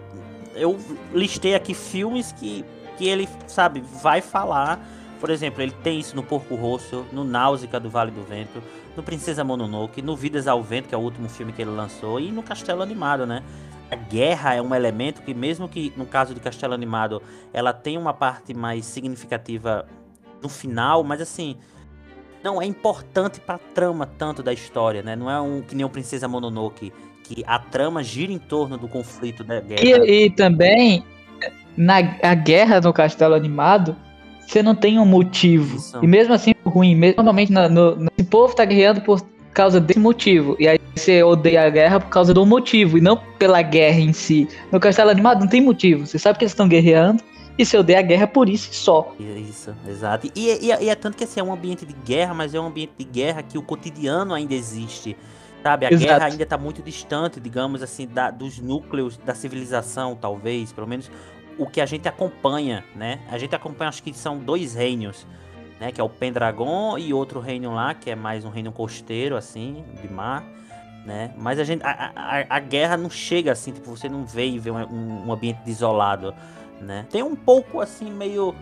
Eu 0.54 0.78
listei 1.12 1.54
aqui 1.54 1.74
filmes 1.74 2.32
que, 2.32 2.64
que 2.96 3.06
ele, 3.06 3.28
sabe, 3.46 3.82
vai 4.02 4.22
falar. 4.22 4.80
Por 5.20 5.30
exemplo, 5.30 5.62
ele 5.62 5.72
tem 5.82 5.98
isso 5.98 6.14
no 6.14 6.22
Porco 6.22 6.54
Rosso, 6.54 7.06
no 7.12 7.24
Náusea 7.24 7.80
do 7.80 7.90
Vale 7.90 8.10
do 8.10 8.22
Vento, 8.22 8.62
no 8.96 9.02
Princesa 9.02 9.42
Mononoke, 9.42 10.02
no 10.02 10.16
Vidas 10.16 10.46
ao 10.46 10.62
Vento, 10.62 10.88
que 10.88 10.94
é 10.94 10.98
o 10.98 11.00
último 11.00 11.28
filme 11.28 11.52
que 11.52 11.62
ele 11.62 11.70
lançou, 11.70 12.20
e 12.20 12.30
no 12.30 12.42
Castelo 12.42 12.82
Animado, 12.82 13.26
né? 13.26 13.42
a 13.90 13.96
guerra 13.96 14.54
é 14.54 14.62
um 14.62 14.74
elemento 14.74 15.22
que, 15.22 15.32
mesmo 15.32 15.68
que 15.68 15.92
no 15.96 16.06
caso 16.06 16.34
de 16.34 16.40
Castelo 16.40 16.74
Animado, 16.74 17.22
ela 17.52 17.72
tem 17.72 17.96
uma 17.96 18.12
parte 18.12 18.52
mais 18.52 18.84
significativa 18.84 19.86
no 20.42 20.48
final, 20.48 21.04
mas 21.04 21.20
assim, 21.20 21.56
não 22.42 22.60
é 22.60 22.66
importante 22.66 23.40
para 23.40 23.56
a 23.56 23.58
trama 23.58 24.06
tanto 24.06 24.42
da 24.42 24.52
história, 24.52 25.02
né? 25.02 25.14
Não 25.14 25.30
é 25.30 25.40
um 25.40 25.62
que 25.62 25.74
nem 25.74 25.84
o 25.84 25.88
Princesa 25.88 26.26
Mononoke, 26.26 26.92
que 27.22 27.44
a 27.46 27.58
trama 27.58 28.02
gira 28.02 28.32
em 28.32 28.38
torno 28.38 28.76
do 28.76 28.88
conflito 28.88 29.44
da 29.44 29.60
guerra. 29.60 29.82
E, 29.82 30.24
e 30.24 30.30
também, 30.30 31.04
na 31.76 31.96
a 32.22 32.34
guerra 32.34 32.80
no 32.80 32.92
Castelo 32.92 33.34
Animado, 33.34 33.96
você 34.46 34.62
não 34.62 34.74
tem 34.74 34.98
um 34.98 35.06
motivo. 35.06 35.78
E 36.02 36.06
mesmo 36.06 36.34
assim, 36.34 36.54
ruim. 36.64 36.94
Mesmo, 36.94 37.16
normalmente, 37.16 37.52
no, 37.52 37.68
no, 37.68 37.96
no, 37.96 38.10
esse 38.16 38.28
povo 38.28 38.54
tá 38.54 38.64
guerreando 38.64 39.00
por 39.00 39.20
causa 39.52 39.80
desse 39.80 39.98
motivo. 39.98 40.56
E 40.58 40.68
aí 40.68 40.78
você 40.94 41.22
odeia 41.22 41.66
a 41.66 41.70
guerra 41.70 42.00
por 42.00 42.10
causa 42.10 42.32
do 42.32 42.44
motivo, 42.44 42.98
e 42.98 43.00
não 43.00 43.16
pela 43.38 43.62
guerra 43.62 43.98
em 43.98 44.12
si. 44.12 44.48
No 44.70 44.78
Castelo 44.78 45.10
Animado 45.10 45.40
não 45.40 45.48
tem 45.48 45.60
motivo. 45.60 46.06
Você 46.06 46.18
sabe 46.18 46.38
que 46.38 46.44
eles 46.44 46.52
estão 46.52 46.68
guerreando, 46.68 47.22
e 47.58 47.64
você 47.64 47.78
odeia 47.78 48.00
a 48.00 48.02
guerra 48.02 48.26
por 48.26 48.48
isso 48.48 48.72
só. 48.74 49.14
Isso, 49.18 49.74
exato. 49.88 50.30
E, 50.34 50.50
e, 50.50 50.66
e, 50.66 50.88
é 50.90 50.94
tanto 50.94 51.16
que 51.16 51.24
assim, 51.24 51.40
é 51.40 51.42
um 51.42 51.52
ambiente 51.52 51.86
de 51.86 51.94
guerra, 52.04 52.34
mas 52.34 52.54
é 52.54 52.60
um 52.60 52.66
ambiente 52.66 52.92
de 52.98 53.04
guerra 53.04 53.42
que 53.42 53.56
o 53.56 53.62
cotidiano 53.62 54.34
ainda 54.34 54.54
existe. 54.54 55.16
Sabe, 55.62 55.86
a 55.86 55.90
Exato. 55.90 56.06
guerra 56.06 56.26
ainda 56.26 56.42
está 56.42 56.56
muito 56.56 56.80
distante, 56.80 57.40
digamos 57.40 57.82
assim, 57.82 58.06
da, 58.06 58.30
dos 58.30 58.60
núcleos 58.60 59.16
da 59.16 59.34
civilização, 59.34 60.14
talvez, 60.14 60.72
pelo 60.72 60.86
menos 60.86 61.10
o 61.58 61.66
que 61.66 61.80
a 61.80 61.86
gente 61.86 62.08
acompanha, 62.08 62.84
né? 62.94 63.20
A 63.30 63.38
gente 63.38 63.54
acompanha, 63.54 63.88
acho 63.88 64.02
que 64.02 64.12
são 64.12 64.38
dois 64.38 64.74
reinos 64.74 65.26
né? 65.80 65.92
Que 65.92 66.00
é 66.00 66.04
o 66.04 66.08
Pendragon 66.08 66.98
e 66.98 67.12
outro 67.12 67.40
reino 67.40 67.74
lá, 67.74 67.94
que 67.94 68.10
é 68.10 68.14
mais 68.14 68.44
um 68.44 68.50
reino 68.50 68.72
costeiro, 68.72 69.36
assim, 69.36 69.84
de 70.00 70.08
mar, 70.08 70.44
né? 71.04 71.32
Mas 71.36 71.58
a 71.58 71.64
gente, 71.64 71.82
a, 71.84 72.12
a, 72.14 72.56
a 72.56 72.58
guerra 72.58 72.96
não 72.96 73.10
chega 73.10 73.52
assim, 73.52 73.72
tipo, 73.72 73.90
você 73.90 74.08
não 74.08 74.24
vê 74.24 74.46
e 74.46 74.58
vê 74.58 74.70
um, 74.70 75.26
um 75.26 75.32
ambiente 75.32 75.60
desolado, 75.64 76.34
né? 76.80 77.06
Tem 77.10 77.22
um 77.22 77.36
pouco, 77.36 77.80
assim, 77.80 78.10
meio 78.10 78.54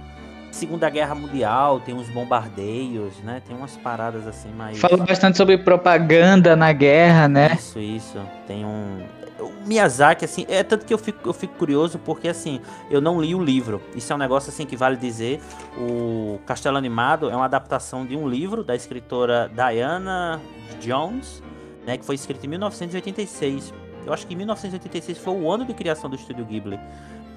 Segunda 0.54 0.88
Guerra 0.88 1.16
Mundial, 1.16 1.80
tem 1.80 1.92
uns 1.94 2.08
bombardeios, 2.08 3.18
né? 3.24 3.42
Tem 3.44 3.56
umas 3.56 3.76
paradas 3.76 4.24
assim 4.24 4.50
mais. 4.50 4.78
Fala 4.78 4.96
bastante 4.98 5.36
sobre 5.36 5.58
propaganda 5.58 6.54
na 6.54 6.72
guerra, 6.72 7.26
né? 7.26 7.54
Isso, 7.58 7.80
isso. 7.80 8.18
Tem 8.46 8.64
um. 8.64 9.04
O 9.40 9.66
Miyazaki, 9.66 10.24
assim, 10.24 10.46
é 10.48 10.62
tanto 10.62 10.86
que 10.86 10.94
eu 10.94 10.98
fico, 10.98 11.28
eu 11.28 11.32
fico 11.32 11.54
curioso 11.54 11.98
porque, 11.98 12.28
assim, 12.28 12.60
eu 12.88 13.00
não 13.00 13.20
li 13.20 13.34
o 13.34 13.42
livro. 13.42 13.82
Isso 13.96 14.12
é 14.12 14.16
um 14.16 14.18
negócio, 14.18 14.48
assim, 14.50 14.64
que 14.64 14.76
vale 14.76 14.96
dizer. 14.96 15.40
O 15.76 16.38
Castelo 16.46 16.78
Animado 16.78 17.28
é 17.28 17.34
uma 17.34 17.46
adaptação 17.46 18.06
de 18.06 18.16
um 18.16 18.28
livro 18.28 18.62
da 18.62 18.76
escritora 18.76 19.50
Diana 19.52 20.40
Jones, 20.80 21.42
né, 21.84 21.98
que 21.98 22.04
foi 22.04 22.14
escrito 22.14 22.46
em 22.46 22.48
1986. 22.50 23.74
Eu 24.06 24.12
acho 24.12 24.24
que 24.24 24.36
1986 24.36 25.18
foi 25.18 25.34
o 25.34 25.50
ano 25.50 25.64
de 25.64 25.74
criação 25.74 26.08
do 26.08 26.14
Estúdio 26.14 26.44
Ghibli, 26.44 26.78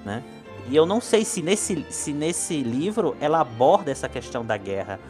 né? 0.04 0.22
E 0.70 0.76
eu 0.76 0.84
não 0.84 1.00
sei 1.00 1.24
se 1.24 1.42
nesse, 1.42 1.86
se 1.88 2.12
nesse 2.12 2.62
livro 2.62 3.16
ela 3.20 3.40
aborda 3.40 3.90
essa 3.90 4.08
questão 4.08 4.44
da 4.44 4.56
guerra. 4.56 5.00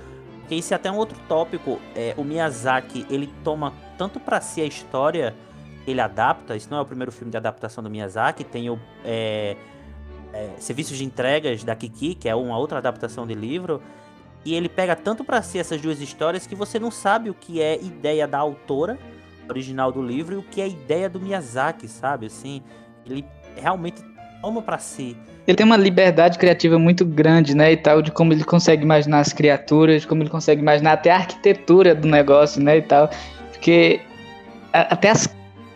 Porque 0.41 0.55
isso 0.55 0.73
é 0.73 0.77
até 0.77 0.91
um 0.91 0.97
outro 0.97 1.19
tópico. 1.29 1.81
É, 1.95 2.15
o 2.17 2.25
Miyazaki, 2.25 3.05
ele 3.11 3.33
toma 3.43 3.73
tanto 3.99 4.21
para 4.21 4.41
si 4.41 4.61
a 4.61 4.65
história 4.65 5.35
ele 5.87 6.01
adapta. 6.01 6.57
Isso 6.57 6.69
não 6.71 6.79
é 6.79 6.81
o 6.81 6.87
primeiro 6.87 7.11
filme 7.11 7.31
de 7.31 7.37
adaptação 7.37 7.83
do 7.83 7.91
Miyazaki. 7.91 8.45
Tem 8.45 8.71
o 8.71 8.79
é, 9.05 9.57
é, 10.33 10.51
Serviços 10.59 10.97
de 10.97 11.05
Entregas 11.05 11.65
da 11.65 11.75
Kiki, 11.75 12.15
que 12.15 12.29
é 12.29 12.35
uma 12.35 12.57
outra 12.57 12.79
adaptação 12.79 13.27
de 13.27 13.35
livro. 13.35 13.83
E 14.45 14.55
ele 14.55 14.69
pega 14.69 14.95
tanto 14.95 15.25
para 15.25 15.43
si 15.43 15.59
essas 15.59 15.81
duas 15.81 16.01
histórias 16.01 16.47
que 16.47 16.55
você 16.55 16.79
não 16.79 16.91
sabe 16.91 17.29
o 17.29 17.35
que 17.35 17.61
é 17.61 17.75
ideia 17.83 18.27
da 18.27 18.39
autora 18.39 18.99
original 19.51 19.91
do 19.91 20.03
livro 20.03 20.35
e 20.35 20.39
o 20.39 20.43
que 20.43 20.61
é 20.61 20.69
ideia 20.69 21.09
do 21.09 21.19
Miyazaki, 21.19 21.89
sabe? 21.89 22.27
Assim, 22.27 22.63
ele 23.05 23.25
realmente 23.57 24.03
toma 24.41 24.63
para 24.63 24.79
si. 24.79 25.17
Ele 25.47 25.57
tem 25.57 25.65
uma 25.65 25.77
liberdade 25.77 26.39
criativa 26.39 26.79
muito 26.79 27.07
grande, 27.07 27.55
né, 27.55 27.73
e 27.73 27.77
tal, 27.77 28.03
de 28.03 28.11
como 28.11 28.33
ele 28.33 28.45
consegue 28.45 28.83
imaginar 28.83 29.21
as 29.21 29.33
criaturas, 29.33 30.05
como 30.05 30.23
ele 30.23 30.31
consegue 30.31 30.61
imaginar 30.61 30.93
até 30.93 31.11
a 31.11 31.17
arquitetura 31.17 31.95
do 31.95 32.07
negócio, 32.07 32.63
né, 32.63 32.79
e 32.79 32.83
tal, 32.83 33.09
porque 33.53 34.01
até 34.73 35.11
as 35.11 35.29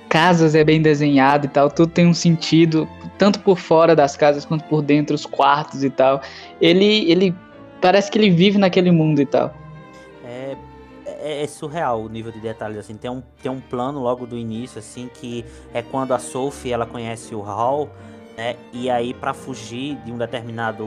casas 0.08 0.54
é 0.54 0.62
bem 0.62 0.82
desenhado 0.82 1.46
e 1.46 1.48
tal, 1.48 1.70
tudo 1.70 1.90
tem 1.90 2.06
um 2.06 2.12
sentido, 2.12 2.86
tanto 3.16 3.40
por 3.40 3.58
fora 3.58 3.96
das 3.96 4.14
casas 4.14 4.44
quanto 4.44 4.64
por 4.64 4.82
dentro, 4.82 5.14
os 5.14 5.24
quartos 5.24 5.82
e 5.82 5.88
tal. 5.88 6.20
Ele, 6.60 7.10
ele 7.10 7.34
parece 7.80 8.10
que 8.10 8.18
ele 8.18 8.28
vive 8.28 8.58
naquele 8.58 8.90
mundo 8.90 9.22
e 9.22 9.26
tal. 9.26 9.54
É, 10.22 10.54
é, 11.06 11.42
é, 11.42 11.46
surreal 11.46 12.02
o 12.02 12.08
nível 12.10 12.30
de 12.30 12.40
detalhes, 12.40 12.76
assim, 12.76 12.94
tem 12.94 13.10
um, 13.10 13.22
tem 13.42 13.50
um 13.50 13.58
plano 13.58 14.00
logo 14.00 14.26
do 14.26 14.36
início, 14.36 14.78
assim, 14.78 15.08
que 15.12 15.46
é 15.72 15.80
quando 15.80 16.12
a 16.12 16.18
Sophie, 16.18 16.72
ela 16.72 16.84
conhece 16.84 17.34
o 17.34 17.40
Hall, 17.40 17.88
né? 18.36 18.56
E 18.72 18.90
aí, 18.90 19.14
para 19.14 19.34
fugir 19.34 19.96
de 20.04 20.12
um 20.12 20.18
determinado 20.18 20.86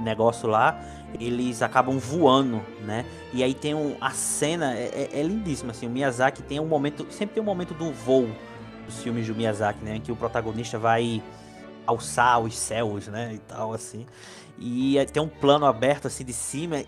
negócio 0.00 0.48
lá, 0.48 0.80
eles 1.18 1.62
acabam 1.62 1.98
voando, 1.98 2.60
né? 2.82 3.04
E 3.32 3.42
aí 3.42 3.54
tem 3.54 3.74
um, 3.74 3.96
a 4.00 4.10
cena 4.10 4.74
é, 4.74 5.08
é, 5.12 5.20
é 5.20 5.22
lindíssima, 5.22 5.72
assim. 5.72 5.86
O 5.86 5.90
Miyazaki 5.90 6.42
tem 6.42 6.58
um 6.60 6.66
momento, 6.66 7.06
sempre 7.10 7.34
tem 7.34 7.42
um 7.42 7.46
momento 7.46 7.74
do 7.74 7.92
voo 7.92 8.28
dos 8.86 9.02
filmes 9.02 9.26
do 9.26 9.34
Miyazaki, 9.34 9.84
né? 9.84 9.96
Em 9.96 10.00
que 10.00 10.10
o 10.10 10.16
protagonista 10.16 10.78
vai 10.78 11.22
alçar 11.86 12.40
os 12.40 12.56
céus, 12.56 13.08
né? 13.08 13.34
E 13.34 13.38
tal, 13.38 13.72
assim. 13.72 14.06
E 14.58 14.96
tem 15.12 15.22
um 15.22 15.28
plano 15.28 15.66
aberto 15.66 16.06
assim 16.06 16.24
de 16.24 16.32
cima. 16.32 16.82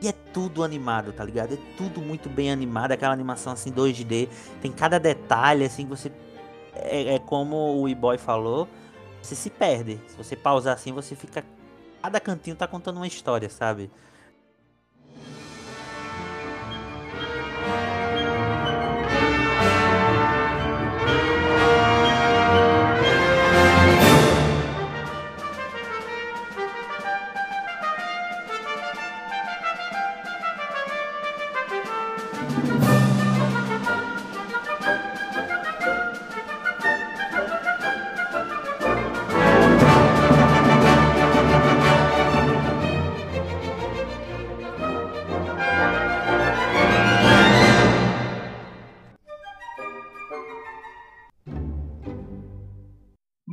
E 0.00 0.08
é 0.08 0.12
tudo 0.12 0.64
animado, 0.64 1.12
tá 1.12 1.24
ligado? 1.24 1.54
É 1.54 1.58
tudo 1.76 2.00
muito 2.00 2.28
bem 2.28 2.50
animado, 2.50 2.90
aquela 2.92 3.12
animação 3.12 3.52
assim 3.52 3.70
2D. 3.70 4.28
Tem 4.60 4.72
cada 4.72 4.98
detalhe, 4.98 5.64
assim, 5.64 5.84
que 5.84 5.90
você. 5.90 6.10
É, 6.74 7.14
é 7.14 7.18
como 7.18 7.80
o 7.80 7.88
E-Boy 7.88 8.18
falou 8.18 8.66
você 9.22 9.34
se 9.34 9.50
perde. 9.50 10.00
Se 10.08 10.16
você 10.16 10.36
pausar 10.36 10.74
assim, 10.74 10.92
você 10.92 11.14
fica. 11.14 11.44
Cada 12.02 12.18
cantinho 12.20 12.56
tá 12.56 12.66
contando 12.66 12.96
uma 12.96 13.06
história, 13.06 13.48
sabe? 13.48 13.90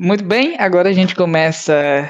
Muito 0.10 0.24
bem, 0.24 0.56
agora 0.58 0.90
a 0.90 0.92
gente 0.92 1.14
começa 1.14 2.10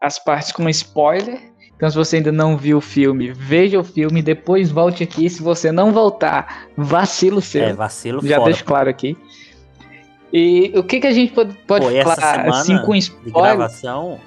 as 0.00 0.18
partes 0.18 0.50
com 0.50 0.68
spoiler. 0.70 1.38
Então, 1.76 1.88
se 1.88 1.94
você 1.94 2.16
ainda 2.16 2.32
não 2.32 2.56
viu 2.56 2.78
o 2.78 2.80
filme, 2.80 3.30
veja 3.30 3.78
o 3.78 3.84
filme, 3.84 4.20
depois 4.20 4.72
volte 4.72 5.04
aqui. 5.04 5.30
Se 5.30 5.40
você 5.40 5.70
não 5.70 5.92
voltar, 5.92 6.66
vacilo 6.76 7.40
seu. 7.40 7.62
É, 7.62 7.72
vacilo 7.72 8.26
Já 8.26 8.40
deixo 8.40 8.64
claro 8.64 8.90
aqui. 8.90 9.16
E 10.32 10.72
o 10.74 10.82
que, 10.82 10.98
que 10.98 11.06
a 11.06 11.12
gente 11.12 11.32
pode, 11.32 11.54
pode 11.58 11.86
Pô, 11.86 12.10
falar 12.10 12.48
assim 12.48 12.76
com 12.78 12.92
spoiler? 12.96 13.26
De 13.26 13.30
gravação. 13.30 14.18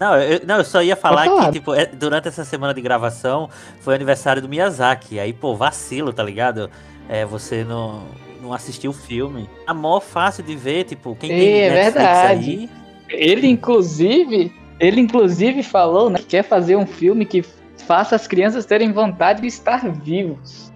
Não 0.00 0.16
eu, 0.16 0.40
não, 0.46 0.56
eu 0.56 0.64
só 0.64 0.82
ia 0.82 0.96
falar, 0.96 1.26
falar. 1.26 1.44
que, 1.44 1.52
tipo, 1.58 1.74
é, 1.74 1.84
durante 1.84 2.26
essa 2.28 2.46
semana 2.46 2.72
de 2.72 2.80
gravação 2.80 3.50
foi 3.82 3.94
aniversário 3.94 4.40
do 4.40 4.48
Miyazaki. 4.48 5.20
Aí, 5.20 5.34
pô, 5.34 5.54
vacilo, 5.54 6.10
tá 6.10 6.22
ligado? 6.22 6.70
É, 7.06 7.26
você 7.26 7.64
não 7.64 8.00
não 8.50 8.54
assistiu 8.56 8.90
o 8.90 8.94
filme. 8.94 9.48
A 9.66 9.72
mó 9.72 10.00
fácil 10.00 10.42
de 10.42 10.56
ver, 10.56 10.84
tipo, 10.84 11.16
quem 11.18 11.30
tem 11.30 11.60
é, 11.60 11.70
Netflix 11.70 11.94
verdade. 11.94 12.50
aí. 12.50 12.70
Ele 13.08 13.48
inclusive, 13.48 14.52
ele 14.78 15.00
inclusive 15.00 15.62
falou, 15.62 16.10
né, 16.10 16.18
que 16.18 16.26
quer 16.26 16.42
fazer 16.42 16.76
um 16.76 16.86
filme 16.86 17.24
que 17.24 17.44
faça 17.86 18.16
as 18.16 18.26
crianças 18.26 18.66
terem 18.66 18.92
vontade 18.92 19.40
de 19.40 19.46
estar 19.46 19.88
vivos. 19.88 20.70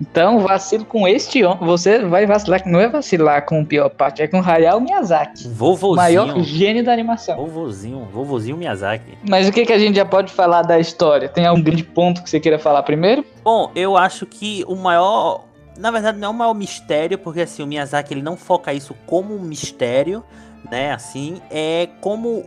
Então, 0.00 0.40
vacilo 0.40 0.84
com 0.84 1.06
este 1.06 1.44
homem. 1.44 1.64
Você 1.64 2.00
vai 2.00 2.26
vacilar, 2.26 2.62
não 2.66 2.80
é 2.80 2.88
vacilar 2.88 3.46
com 3.46 3.60
o 3.60 3.66
pior 3.66 3.88
parte, 3.88 4.20
é 4.20 4.26
com 4.26 4.40
o 4.40 4.44
Hayao 4.44 4.80
Miyazaki. 4.80 5.46
Vovozinho. 5.46 5.94
Maior 5.94 6.40
gênio 6.40 6.82
da 6.82 6.92
animação. 6.92 7.36
Vovozinho, 7.36 8.08
vovozinho 8.12 8.56
Miyazaki. 8.56 9.16
Mas 9.28 9.48
o 9.48 9.52
que, 9.52 9.64
que 9.64 9.72
a 9.72 9.78
gente 9.78 9.94
já 9.94 10.04
pode 10.04 10.32
falar 10.32 10.62
da 10.62 10.80
história? 10.80 11.28
Tem 11.28 11.46
algum 11.46 11.62
grande 11.62 11.84
ponto 11.84 12.20
que 12.20 12.28
você 12.28 12.40
queira 12.40 12.58
falar 12.58 12.82
primeiro? 12.82 13.24
Bom, 13.44 13.70
eu 13.76 13.96
acho 13.96 14.26
que 14.26 14.64
o 14.66 14.74
maior 14.74 15.44
na 15.76 15.90
verdade 15.90 16.18
não 16.18 16.28
é 16.28 16.30
um 16.30 16.34
maior 16.34 16.54
mistério, 16.54 17.18
porque 17.18 17.42
assim, 17.42 17.62
o 17.62 17.66
Miyazaki 17.66 18.14
ele 18.14 18.22
não 18.22 18.36
foca 18.36 18.72
isso 18.72 18.94
como 19.06 19.34
um 19.34 19.40
mistério, 19.40 20.24
né? 20.70 20.92
Assim, 20.92 21.40
é 21.50 21.88
como 22.00 22.44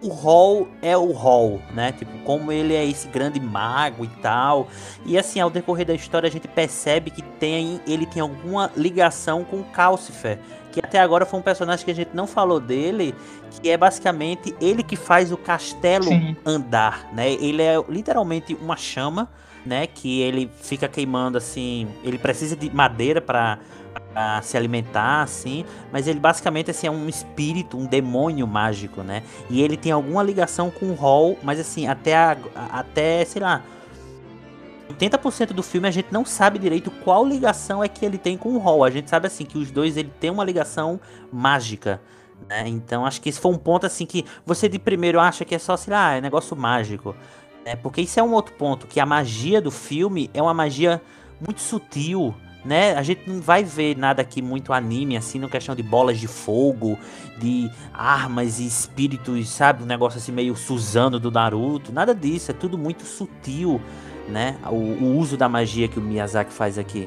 o 0.00 0.08
Hall 0.08 0.68
é 0.80 0.96
o 0.96 1.12
Hall, 1.12 1.60
né? 1.74 1.92
Tipo, 1.92 2.16
como 2.18 2.52
ele 2.52 2.74
é 2.74 2.84
esse 2.84 3.08
grande 3.08 3.40
mago 3.40 4.04
e 4.04 4.08
tal. 4.22 4.68
E 5.04 5.18
assim, 5.18 5.40
ao 5.40 5.50
decorrer 5.50 5.86
da 5.86 5.94
história 5.94 6.28
a 6.28 6.30
gente 6.30 6.46
percebe 6.46 7.10
que 7.10 7.22
tem 7.22 7.80
ele 7.86 8.06
tem 8.06 8.22
alguma 8.22 8.70
ligação 8.76 9.44
com 9.44 9.62
Calcifer, 9.62 10.38
que 10.70 10.80
até 10.80 11.00
agora 11.00 11.26
foi 11.26 11.40
um 11.40 11.42
personagem 11.42 11.84
que 11.84 11.90
a 11.90 11.94
gente 11.94 12.10
não 12.14 12.26
falou 12.26 12.60
dele, 12.60 13.14
que 13.50 13.70
é 13.70 13.76
basicamente 13.76 14.54
ele 14.60 14.82
que 14.82 14.96
faz 14.96 15.32
o 15.32 15.36
castelo 15.36 16.04
Sim. 16.04 16.36
andar, 16.44 17.08
né? 17.12 17.32
Ele 17.32 17.62
é 17.62 17.82
literalmente 17.88 18.54
uma 18.54 18.76
chama 18.76 19.28
né? 19.68 19.86
Que 19.86 20.20
ele 20.20 20.50
fica 20.60 20.88
queimando 20.88 21.38
assim. 21.38 21.86
Ele 22.02 22.18
precisa 22.18 22.56
de 22.56 22.74
madeira 22.74 23.20
para 23.20 23.58
se 24.42 24.56
alimentar, 24.56 25.22
assim, 25.22 25.64
mas 25.92 26.08
ele 26.08 26.18
basicamente 26.18 26.70
assim, 26.72 26.88
é 26.88 26.90
um 26.90 27.08
espírito, 27.08 27.78
um 27.78 27.86
demônio 27.86 28.46
mágico, 28.48 29.02
né? 29.02 29.22
E 29.48 29.62
ele 29.62 29.76
tem 29.76 29.92
alguma 29.92 30.22
ligação 30.22 30.70
com 30.70 30.86
o 30.86 30.94
Hall, 30.94 31.38
mas 31.42 31.60
assim, 31.60 31.86
até, 31.86 32.16
a, 32.16 32.36
até 32.72 33.24
sei 33.24 33.40
lá, 33.40 33.62
80% 34.88 35.52
do 35.52 35.62
filme 35.62 35.86
a 35.86 35.90
gente 35.90 36.08
não 36.10 36.24
sabe 36.24 36.58
direito 36.58 36.90
qual 36.90 37.24
ligação 37.24 37.84
é 37.84 37.88
que 37.88 38.04
ele 38.04 38.18
tem 38.18 38.36
com 38.36 38.54
o 38.54 38.58
Hall. 38.58 38.82
A 38.82 38.90
gente 38.90 39.08
sabe 39.08 39.26
assim 39.26 39.44
que 39.44 39.58
os 39.58 39.70
dois 39.70 39.96
ele 39.96 40.12
tem 40.18 40.30
uma 40.30 40.44
ligação 40.44 40.98
mágica. 41.32 42.00
Né? 42.48 42.68
Então 42.68 43.04
acho 43.06 43.20
que 43.20 43.28
esse 43.28 43.40
foi 43.40 43.52
um 43.52 43.58
ponto 43.58 43.86
assim 43.86 44.06
que 44.06 44.24
você 44.44 44.68
de 44.68 44.78
primeiro 44.78 45.20
acha 45.20 45.44
que 45.44 45.54
é 45.54 45.58
só 45.58 45.74
assim, 45.74 45.92
ah, 45.92 46.14
é 46.14 46.20
negócio 46.20 46.56
mágico. 46.56 47.14
Né? 47.68 47.76
Porque 47.76 48.00
isso 48.00 48.18
é 48.18 48.22
um 48.22 48.32
outro 48.32 48.54
ponto, 48.54 48.86
que 48.86 48.98
a 48.98 49.04
magia 49.04 49.60
do 49.60 49.70
filme 49.70 50.30
é 50.32 50.40
uma 50.40 50.54
magia 50.54 51.02
muito 51.38 51.60
sutil, 51.60 52.34
né? 52.64 52.94
A 52.94 53.02
gente 53.02 53.28
não 53.28 53.42
vai 53.42 53.62
ver 53.62 53.94
nada 53.94 54.22
aqui 54.22 54.40
muito 54.40 54.72
anime, 54.72 55.18
assim, 55.18 55.38
na 55.38 55.50
questão 55.50 55.74
de 55.74 55.82
bolas 55.82 56.18
de 56.18 56.26
fogo, 56.26 56.98
de 57.36 57.70
armas 57.92 58.58
e 58.58 58.66
espíritos, 58.66 59.50
sabe? 59.50 59.82
Um 59.82 59.86
negócio 59.86 60.16
assim 60.16 60.32
meio 60.32 60.56
Suzano 60.56 61.20
do 61.20 61.30
Naruto, 61.30 61.92
nada 61.92 62.14
disso, 62.14 62.52
é 62.52 62.54
tudo 62.54 62.78
muito 62.78 63.04
sutil, 63.04 63.78
né? 64.30 64.56
O, 64.64 64.74
o 65.04 65.18
uso 65.18 65.36
da 65.36 65.46
magia 65.46 65.88
que 65.88 65.98
o 65.98 66.02
Miyazaki 66.02 66.50
faz 66.50 66.78
aqui. 66.78 67.06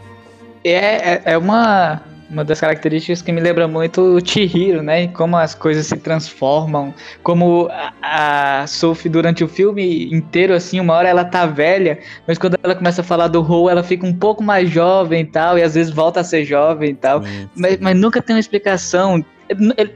É, 0.63 1.13
é, 1.13 1.21
é 1.25 1.37
uma 1.39 2.03
uma 2.31 2.45
das 2.45 2.61
características 2.61 3.21
que 3.21 3.31
me 3.31 3.41
lembra 3.41 3.67
muito 3.67 4.01
o 4.01 4.25
Chihiro, 4.25 4.81
né? 4.81 5.07
Como 5.07 5.35
as 5.35 5.53
coisas 5.53 5.85
se 5.85 5.97
transformam, 5.97 6.93
como 7.21 7.67
a, 7.69 8.61
a 8.61 8.67
Sophie 8.67 9.09
durante 9.09 9.43
o 9.43 9.47
filme 9.47 10.11
inteiro, 10.13 10.53
assim, 10.53 10.79
uma 10.79 10.93
hora 10.93 11.09
ela 11.09 11.25
tá 11.25 11.45
velha, 11.45 11.99
mas 12.25 12.37
quando 12.37 12.57
ela 12.63 12.73
começa 12.73 13.01
a 13.01 13.03
falar 13.03 13.27
do 13.27 13.41
Ho, 13.41 13.69
ela 13.69 13.83
fica 13.83 14.05
um 14.05 14.13
pouco 14.13 14.41
mais 14.41 14.69
jovem 14.69 15.21
e 15.21 15.25
tal, 15.25 15.57
e 15.57 15.63
às 15.63 15.75
vezes 15.75 15.91
volta 15.91 16.21
a 16.21 16.23
ser 16.23 16.45
jovem 16.45 16.91
e 16.91 16.95
tal, 16.95 17.21
sim, 17.21 17.29
sim. 17.29 17.49
Mas, 17.55 17.77
mas 17.79 17.97
nunca 17.97 18.21
tem 18.21 18.35
uma 18.35 18.39
explicação. 18.39 19.23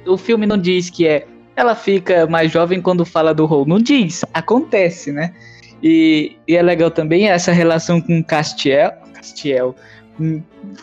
O 0.06 0.18
filme 0.18 0.46
não 0.46 0.58
diz 0.58 0.90
que 0.90 1.08
é 1.08 1.26
ela 1.56 1.74
fica 1.74 2.28
mais 2.28 2.52
jovem 2.52 2.82
quando 2.82 3.06
fala 3.06 3.34
do 3.34 3.46
Ho. 3.46 3.66
Não 3.66 3.80
diz, 3.80 4.26
acontece, 4.34 5.12
né? 5.12 5.34
E, 5.82 6.36
e 6.48 6.56
é 6.56 6.62
legal 6.62 6.92
também 6.92 7.30
essa 7.30 7.52
relação 7.52 8.02
com 8.02 8.22
Castiel. 8.24 8.92
Castiel. 9.14 9.76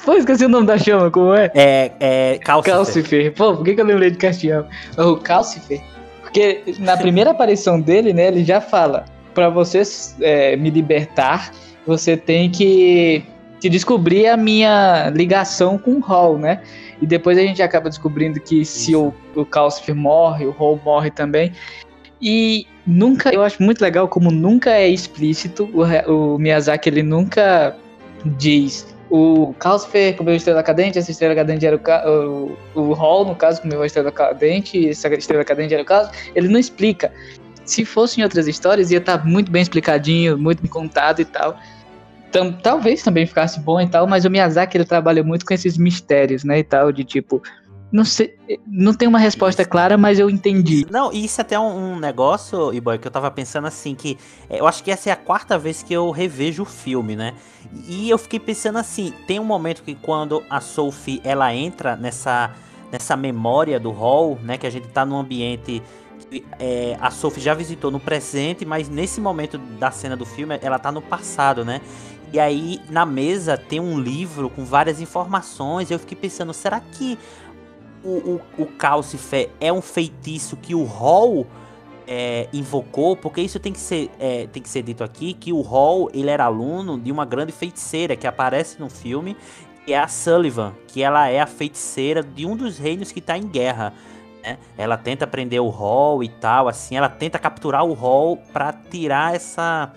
Pô, 0.04 0.14
esqueci 0.14 0.44
o 0.44 0.48
nome 0.48 0.66
da 0.66 0.76
chama, 0.76 1.10
como 1.10 1.32
é? 1.34 1.50
É, 1.54 1.92
é 2.00 2.38
Calcifer. 2.38 2.74
Calcifer. 2.74 3.34
Pô, 3.34 3.56
por 3.56 3.64
que, 3.64 3.74
que 3.74 3.80
eu 3.80 3.84
lembrei 3.84 4.10
de 4.10 4.18
Castiel? 4.18 4.66
O 4.98 5.16
Calcifer. 5.16 5.80
Porque 6.20 6.62
na 6.78 6.96
primeira 6.96 7.30
aparição 7.30 7.80
dele, 7.80 8.12
né, 8.12 8.28
ele 8.28 8.44
já 8.44 8.60
fala: 8.60 9.04
para 9.34 9.48
você 9.48 9.82
é, 10.20 10.56
me 10.56 10.70
libertar, 10.70 11.50
você 11.86 12.16
tem 12.16 12.50
que, 12.50 13.24
que 13.60 13.70
descobrir 13.70 14.26
a 14.26 14.36
minha 14.36 15.10
ligação 15.10 15.78
com 15.78 15.92
o 15.92 16.00
Hall, 16.00 16.38
né? 16.38 16.62
E 17.00 17.06
depois 17.06 17.38
a 17.38 17.42
gente 17.42 17.62
acaba 17.62 17.88
descobrindo 17.88 18.38
que 18.38 18.64
se 18.64 18.94
o, 18.94 19.12
o 19.34 19.44
Calcifer 19.44 19.94
morre, 19.94 20.46
o 20.46 20.50
Hall 20.50 20.80
morre 20.84 21.10
também. 21.10 21.52
E 22.20 22.66
nunca, 22.86 23.30
eu 23.34 23.42
acho 23.42 23.62
muito 23.62 23.80
legal 23.80 24.06
como 24.06 24.30
nunca 24.30 24.70
é 24.70 24.88
explícito, 24.88 25.68
o, 25.72 26.34
o 26.34 26.38
Miyazaki 26.38 26.88
ele 26.88 27.02
nunca 27.02 27.76
diz 28.24 28.91
o 29.14 29.52
Calcifer 29.58 30.16
comeu 30.16 30.32
a 30.32 30.36
estrela 30.38 30.62
cadente, 30.62 30.98
essa 30.98 31.10
estrela 31.10 31.34
cadente 31.34 31.66
era 31.66 31.76
o, 31.76 32.56
o, 32.74 32.80
o 32.80 32.92
Hall, 32.94 33.26
no 33.26 33.36
caso, 33.36 33.60
comeu 33.60 33.82
a 33.82 33.86
estrela 33.86 34.10
cadente, 34.10 34.88
essa 34.88 35.06
estrela 35.14 35.44
cadente 35.44 35.74
era 35.74 35.82
o 35.82 35.86
caso, 35.86 36.10
ele 36.34 36.48
não 36.48 36.58
explica. 36.58 37.12
Se 37.62 37.84
fosse 37.84 38.18
em 38.18 38.24
outras 38.24 38.48
histórias, 38.48 38.90
ia 38.90 38.96
estar 38.96 39.18
tá 39.18 39.24
muito 39.24 39.52
bem 39.52 39.60
explicadinho, 39.60 40.38
muito 40.38 40.66
contado 40.66 41.20
e 41.20 41.26
tal. 41.26 41.60
Então, 42.30 42.50
talvez 42.54 43.02
também 43.02 43.26
ficasse 43.26 43.60
bom 43.60 43.78
e 43.82 43.86
tal, 43.86 44.06
mas 44.06 44.24
o 44.24 44.30
Miyazaki 44.30 44.78
ele 44.78 44.86
trabalha 44.86 45.22
muito 45.22 45.44
com 45.44 45.52
esses 45.52 45.76
mistérios, 45.76 46.42
né, 46.42 46.60
e 46.60 46.64
tal, 46.64 46.90
de 46.90 47.04
tipo, 47.04 47.42
não 47.92 48.06
sei, 48.06 48.38
não 48.66 48.94
tem 48.94 49.06
uma 49.06 49.18
resposta 49.18 49.66
clara, 49.66 49.98
mas 49.98 50.18
eu 50.18 50.30
entendi. 50.30 50.86
Não, 50.90 51.12
e 51.12 51.26
isso 51.26 51.38
é 51.40 51.42
até 51.42 51.60
um, 51.60 51.92
um 51.92 51.98
negócio, 51.98 52.72
Iboy, 52.72 52.98
que 52.98 53.06
eu 53.06 53.10
tava 53.10 53.30
pensando 53.30 53.66
assim, 53.66 53.94
que 53.94 54.16
é, 54.48 54.60
eu 54.60 54.66
acho 54.66 54.82
que 54.82 54.90
essa 54.90 55.10
é 55.10 55.12
a 55.12 55.16
quarta 55.16 55.58
vez 55.58 55.82
que 55.82 55.92
eu 55.92 56.10
revejo 56.10 56.62
o 56.62 56.66
filme, 56.66 57.14
né? 57.14 57.34
E 57.86 58.08
eu 58.08 58.16
fiquei 58.16 58.40
pensando 58.40 58.78
assim, 58.78 59.12
tem 59.26 59.38
um 59.38 59.44
momento 59.44 59.82
que 59.82 59.94
quando 59.94 60.42
a 60.48 60.58
Sophie, 60.58 61.20
ela 61.22 61.54
entra 61.54 61.94
nessa, 61.94 62.50
nessa 62.90 63.14
memória 63.14 63.78
do 63.78 63.90
hall, 63.90 64.38
né, 64.42 64.56
que 64.56 64.66
a 64.66 64.70
gente 64.70 64.88
tá 64.88 65.04
num 65.04 65.18
ambiente 65.18 65.82
que 66.30 66.44
é, 66.58 66.96
a 66.98 67.10
Sophie 67.10 67.42
já 67.42 67.52
visitou 67.52 67.90
no 67.90 68.00
presente, 68.00 68.64
mas 68.64 68.88
nesse 68.88 69.20
momento 69.20 69.58
da 69.58 69.90
cena 69.90 70.16
do 70.16 70.24
filme, 70.24 70.58
ela 70.62 70.78
tá 70.78 70.90
no 70.90 71.02
passado, 71.02 71.62
né? 71.62 71.82
E 72.32 72.40
aí, 72.40 72.80
na 72.88 73.04
mesa, 73.04 73.58
tem 73.58 73.78
um 73.78 74.00
livro 74.00 74.48
com 74.48 74.64
várias 74.64 75.02
informações. 75.02 75.90
Eu 75.90 75.98
fiquei 75.98 76.16
pensando, 76.16 76.54
será 76.54 76.80
que 76.80 77.18
o, 78.04 78.40
o, 78.58 78.62
o 78.62 78.66
Calcifer 78.66 79.50
é 79.60 79.72
um 79.72 79.82
feitiço 79.82 80.56
que 80.56 80.74
o 80.74 80.84
Hall 80.84 81.46
é, 82.06 82.48
invocou? 82.52 83.16
Porque 83.16 83.40
isso 83.40 83.58
tem 83.58 83.72
que, 83.72 83.80
ser, 83.80 84.10
é, 84.18 84.46
tem 84.46 84.62
que 84.62 84.68
ser 84.68 84.82
dito 84.82 85.04
aqui, 85.04 85.34
que 85.34 85.52
o 85.52 85.60
Hall, 85.60 86.10
ele 86.12 86.30
era 86.30 86.44
aluno 86.44 86.98
de 86.98 87.10
uma 87.10 87.24
grande 87.24 87.52
feiticeira 87.52 88.16
que 88.16 88.26
aparece 88.26 88.80
no 88.80 88.90
filme, 88.90 89.36
que 89.84 89.92
é 89.92 89.98
a 89.98 90.08
Sullivan, 90.08 90.74
que 90.88 91.02
ela 91.02 91.28
é 91.28 91.40
a 91.40 91.46
feiticeira 91.46 92.22
de 92.22 92.46
um 92.46 92.56
dos 92.56 92.78
reinos 92.78 93.12
que 93.12 93.18
está 93.18 93.36
em 93.36 93.46
guerra. 93.46 93.92
Né? 94.42 94.58
Ela 94.76 94.96
tenta 94.96 95.26
prender 95.26 95.60
o 95.60 95.68
Hall 95.68 96.22
e 96.22 96.28
tal, 96.28 96.68
assim, 96.68 96.96
ela 96.96 97.08
tenta 97.08 97.38
capturar 97.38 97.84
o 97.84 97.92
Hall 97.92 98.36
para 98.52 98.72
tirar 98.72 99.34
essa 99.34 99.92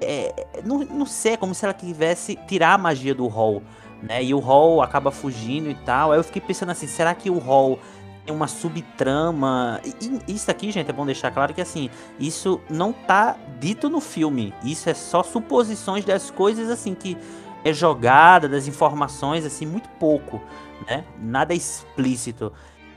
é, 0.00 0.62
não, 0.64 0.78
não 0.80 1.06
sei, 1.06 1.32
é 1.32 1.36
como 1.36 1.54
se 1.54 1.64
ela 1.64 1.74
quisesse 1.74 2.36
tirar 2.46 2.74
a 2.74 2.78
magia 2.78 3.14
do 3.14 3.26
Hall, 3.26 3.62
né? 4.04 4.22
E 4.22 4.34
o 4.34 4.38
Hall 4.38 4.82
acaba 4.82 5.10
fugindo 5.10 5.70
e 5.70 5.74
tal. 5.74 6.12
Aí 6.12 6.18
eu 6.18 6.24
fiquei 6.24 6.40
pensando 6.40 6.70
assim, 6.70 6.86
será 6.86 7.14
que 7.14 7.30
o 7.30 7.38
Hall 7.38 7.78
tem 8.24 8.34
uma 8.34 8.46
subtrama? 8.46 9.80
E 10.28 10.34
isso 10.34 10.50
aqui, 10.50 10.70
gente, 10.70 10.90
é 10.90 10.92
bom 10.92 11.06
deixar 11.06 11.30
claro 11.30 11.54
que 11.54 11.60
assim, 11.60 11.90
isso 12.18 12.60
não 12.68 12.92
tá 12.92 13.36
dito 13.58 13.88
no 13.88 14.00
filme. 14.00 14.54
Isso 14.62 14.88
é 14.88 14.94
só 14.94 15.22
suposições 15.22 16.04
das 16.04 16.30
coisas 16.30 16.70
assim 16.70 16.94
que 16.94 17.16
é 17.64 17.72
jogada, 17.72 18.48
das 18.48 18.68
informações 18.68 19.44
assim, 19.46 19.64
muito 19.64 19.88
pouco, 19.98 20.40
né? 20.86 21.02
Nada 21.18 21.54
explícito. 21.54 22.52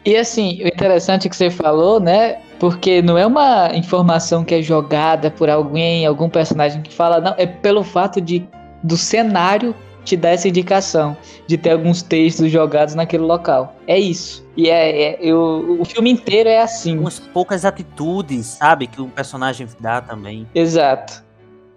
E 0.05 0.15
assim, 0.15 0.61
o 0.63 0.67
interessante 0.67 1.29
que 1.29 1.35
você 1.35 1.49
falou, 1.49 1.99
né? 1.99 2.41
Porque 2.59 3.01
não 3.01 3.17
é 3.17 3.25
uma 3.25 3.71
informação 3.73 4.43
que 4.43 4.55
é 4.55 4.61
jogada 4.61 5.31
por 5.31 5.49
alguém, 5.49 6.05
algum 6.05 6.29
personagem 6.29 6.81
que 6.81 6.93
fala, 6.93 7.19
não, 7.19 7.33
é 7.37 7.45
pelo 7.45 7.83
fato 7.83 8.19
de 8.19 8.47
do 8.83 8.95
cenário 8.95 9.75
te 10.07 10.15
dar 10.15 10.29
essa 10.29 10.47
indicação 10.47 11.17
de 11.45 11.57
ter 11.57 11.71
alguns 11.71 12.01
textos 12.01 12.49
jogados 12.49 12.95
naquele 12.95 13.23
local. 13.23 13.75
É 13.85 13.99
isso. 13.99 14.45
E 14.55 14.69
é, 14.69 15.01
é 15.01 15.17
eu, 15.21 15.77
o 15.79 15.85
filme 15.85 16.09
inteiro 16.09 16.49
é 16.49 16.61
assim. 16.61 16.97
Umas 16.97 17.19
poucas 17.19 17.65
atitudes, 17.65 18.45
sabe, 18.45 18.87
que 18.87 19.01
o 19.01 19.07
personagem 19.07 19.67
dá 19.79 20.01
também. 20.01 20.47
Exato. 20.55 21.23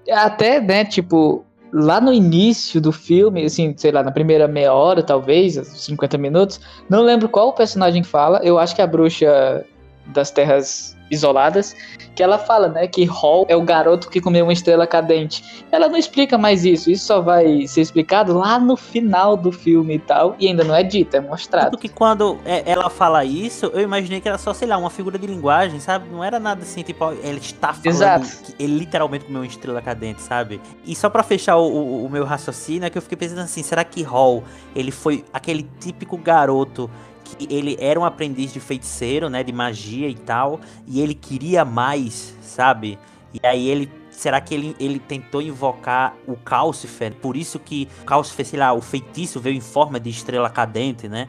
Até, 0.09 0.61
né, 0.61 0.85
tipo, 0.85 1.45
lá 1.73 2.01
no 2.01 2.13
início 2.13 2.81
do 2.81 2.93
filme, 2.93 3.45
assim, 3.45 3.75
sei 3.77 3.91
lá, 3.91 4.03
na 4.03 4.13
primeira 4.13 4.47
meia 4.47 4.73
hora, 4.73 5.03
talvez, 5.03 5.55
50 5.55 6.17
minutos, 6.17 6.61
não 6.89 7.03
lembro 7.03 7.29
qual 7.29 7.49
o 7.49 7.53
personagem 7.53 8.03
fala, 8.03 8.41
eu 8.43 8.59
acho 8.59 8.75
que 8.75 8.83
a 8.83 8.87
bruxa 8.87 9.65
das 10.07 10.31
terras 10.31 10.97
isoladas, 11.11 11.75
que 12.15 12.23
ela 12.23 12.39
fala, 12.39 12.69
né, 12.69 12.87
que 12.87 13.05
Hall 13.05 13.47
é 13.49 13.57
o 13.57 13.63
garoto 13.63 14.09
que 14.09 14.21
comeu 14.21 14.45
uma 14.45 14.53
estrela 14.53 14.87
cadente. 14.87 15.65
Ela 15.73 15.89
não 15.89 15.97
explica 15.97 16.39
mais 16.39 16.65
isso, 16.65 16.91
isso 16.91 17.07
só 17.07 17.21
vai 17.21 17.67
ser 17.67 17.81
explicado 17.81 18.37
lá 18.37 18.59
no 18.59 18.77
final 18.77 19.37
do 19.37 19.51
filme 19.51 19.95
e 19.95 19.99
tal, 19.99 20.37
e 20.39 20.47
ainda 20.47 20.63
não 20.63 20.75
é 20.75 20.83
dito, 20.83 21.17
é 21.17 21.21
mostrado. 21.21 21.71
Porque 21.71 21.89
quando 21.89 22.39
é, 22.45 22.63
ela 22.65 22.89
fala 22.89 23.25
isso, 23.25 23.67
eu 23.67 23.81
imaginei 23.81 24.21
que 24.21 24.29
era 24.29 24.39
só, 24.39 24.55
sei 24.55 24.69
lá, 24.69 24.77
uma 24.77 24.91
figura 24.91 25.19
de 25.19 25.27
linguagem, 25.27 25.81
sabe? 25.81 26.09
Não 26.11 26.23
era 26.23 26.39
nada 26.39 26.63
assim, 26.63 26.83
tipo, 26.83 27.13
ele 27.23 27.39
está 27.39 27.73
falando 27.73 27.87
Exato. 27.87 28.27
que 28.45 28.63
ele 28.63 28.79
literalmente 28.79 29.25
comeu 29.25 29.41
uma 29.41 29.47
estrela 29.47 29.83
cadente, 29.83 30.23
sabe? 30.23 30.61
E 30.85 30.95
só 30.95 31.11
para 31.11 31.23
fechar 31.23 31.57
o, 31.57 31.67
o, 31.67 32.07
o 32.07 32.11
meu 32.11 32.25
raciocínio, 32.25 32.87
é 32.87 32.91
que 32.91 32.99
eu 32.99 33.03
fiquei 33.03 33.19
pensando 33.19 33.41
assim, 33.41 33.63
será 33.63 33.83
que 33.83 34.03
Hall, 34.03 34.45
ele 34.75 34.91
foi 34.91 35.25
aquele 35.33 35.69
típico 35.81 36.17
garoto 36.17 36.91
que 37.37 37.53
ele 37.55 37.77
era 37.81 37.99
um 37.99 38.05
aprendiz 38.05 38.53
de 38.53 38.61
feiticeiro, 38.61 39.29
né, 39.29 39.43
de 39.43 39.53
magia 39.53 40.09
e 40.09 40.15
tal, 40.15 40.61
e 40.87 41.01
ele 41.01 41.15
queria 41.15 41.65
mais, 41.65 42.35
sabe? 42.41 42.99
E 43.33 43.47
aí 43.47 43.69
ele 43.69 43.91
será 44.11 44.41
que 44.41 44.55
ele, 44.55 44.77
ele 44.79 44.99
tentou 44.99 45.41
invocar 45.41 46.15
o 46.27 46.37
Calcifer? 46.37 47.15
Por 47.15 47.37
isso 47.37 47.59
que 47.59 47.89
o 48.03 48.05
Calcifer, 48.05 48.45
sei 48.45 48.59
lá, 48.59 48.73
o 48.73 48.81
feitiço 48.83 49.41
veio 49.41 49.57
em 49.57 49.61
forma 49.61 49.99
de 49.99 50.11
estrela 50.11 50.51
cadente, 50.51 51.09
né? 51.09 51.27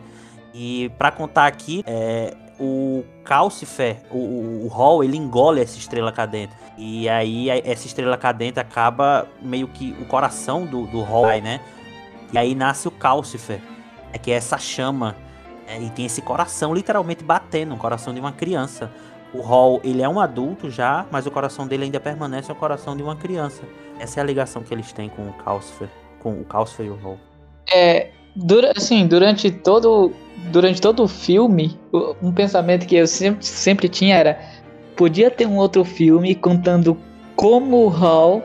E 0.53 0.91
para 0.97 1.09
contar 1.09 1.47
aqui, 1.47 1.83
é, 1.87 2.35
o 2.59 3.05
Calcifer, 3.23 4.03
o, 4.11 4.65
o 4.65 4.67
Hall, 4.67 5.03
ele 5.03 5.15
engole 5.15 5.61
essa 5.61 5.77
estrela 5.77 6.11
cadente. 6.11 6.53
E 6.77 7.07
aí 7.07 7.49
essa 7.49 7.87
estrela 7.87 8.17
cadente 8.17 8.59
acaba 8.59 9.27
meio 9.41 9.67
que 9.67 9.95
o 10.01 10.05
coração 10.05 10.65
do, 10.65 10.85
do 10.87 11.01
Hall, 11.01 11.27
né? 11.41 11.61
E 12.33 12.37
aí 12.37 12.53
nasce 12.53 12.87
o 12.87 12.91
Calcifer, 12.91 13.61
é 14.11 14.17
que 14.17 14.31
é 14.31 14.35
essa 14.35 14.57
chama 14.57 15.15
e 15.79 15.89
tem 15.89 16.05
esse 16.05 16.21
coração 16.21 16.73
literalmente 16.73 17.23
batendo, 17.23 17.73
o 17.75 17.77
coração 17.77 18.13
de 18.13 18.19
uma 18.19 18.31
criança. 18.31 18.91
O 19.33 19.41
Hall, 19.41 19.79
ele 19.83 20.01
é 20.01 20.09
um 20.09 20.19
adulto 20.19 20.69
já, 20.69 21.05
mas 21.09 21.25
o 21.25 21.31
coração 21.31 21.65
dele 21.65 21.85
ainda 21.85 21.99
permanece 21.99 22.51
o 22.51 22.55
coração 22.55 22.97
de 22.97 23.03
uma 23.03 23.15
criança. 23.15 23.61
Essa 23.99 24.19
é 24.19 24.23
a 24.23 24.25
ligação 24.25 24.61
que 24.61 24.73
eles 24.73 24.91
têm 24.91 25.07
com 25.09 25.21
o 25.23 25.33
Calcifer, 25.33 25.87
com 26.19 26.33
o 26.33 26.43
Calcifer 26.43 26.85
e 26.85 26.89
o 26.89 26.95
Hall. 26.95 27.17
É, 27.73 28.09
dura, 28.35 28.73
assim, 28.75 29.07
durante 29.07 29.49
todo, 29.49 30.11
durante 30.51 30.81
todo 30.81 31.03
o 31.03 31.07
filme, 31.07 31.79
um 32.21 32.31
pensamento 32.31 32.85
que 32.85 32.95
eu 32.95 33.07
sempre, 33.07 33.45
sempre 33.45 33.87
tinha 33.87 34.17
era, 34.17 34.39
podia 34.95 35.31
ter 35.31 35.45
um 35.45 35.57
outro 35.57 35.85
filme 35.85 36.35
contando 36.35 36.97
como 37.35 37.85
o 37.85 37.87
Hall 37.87 38.43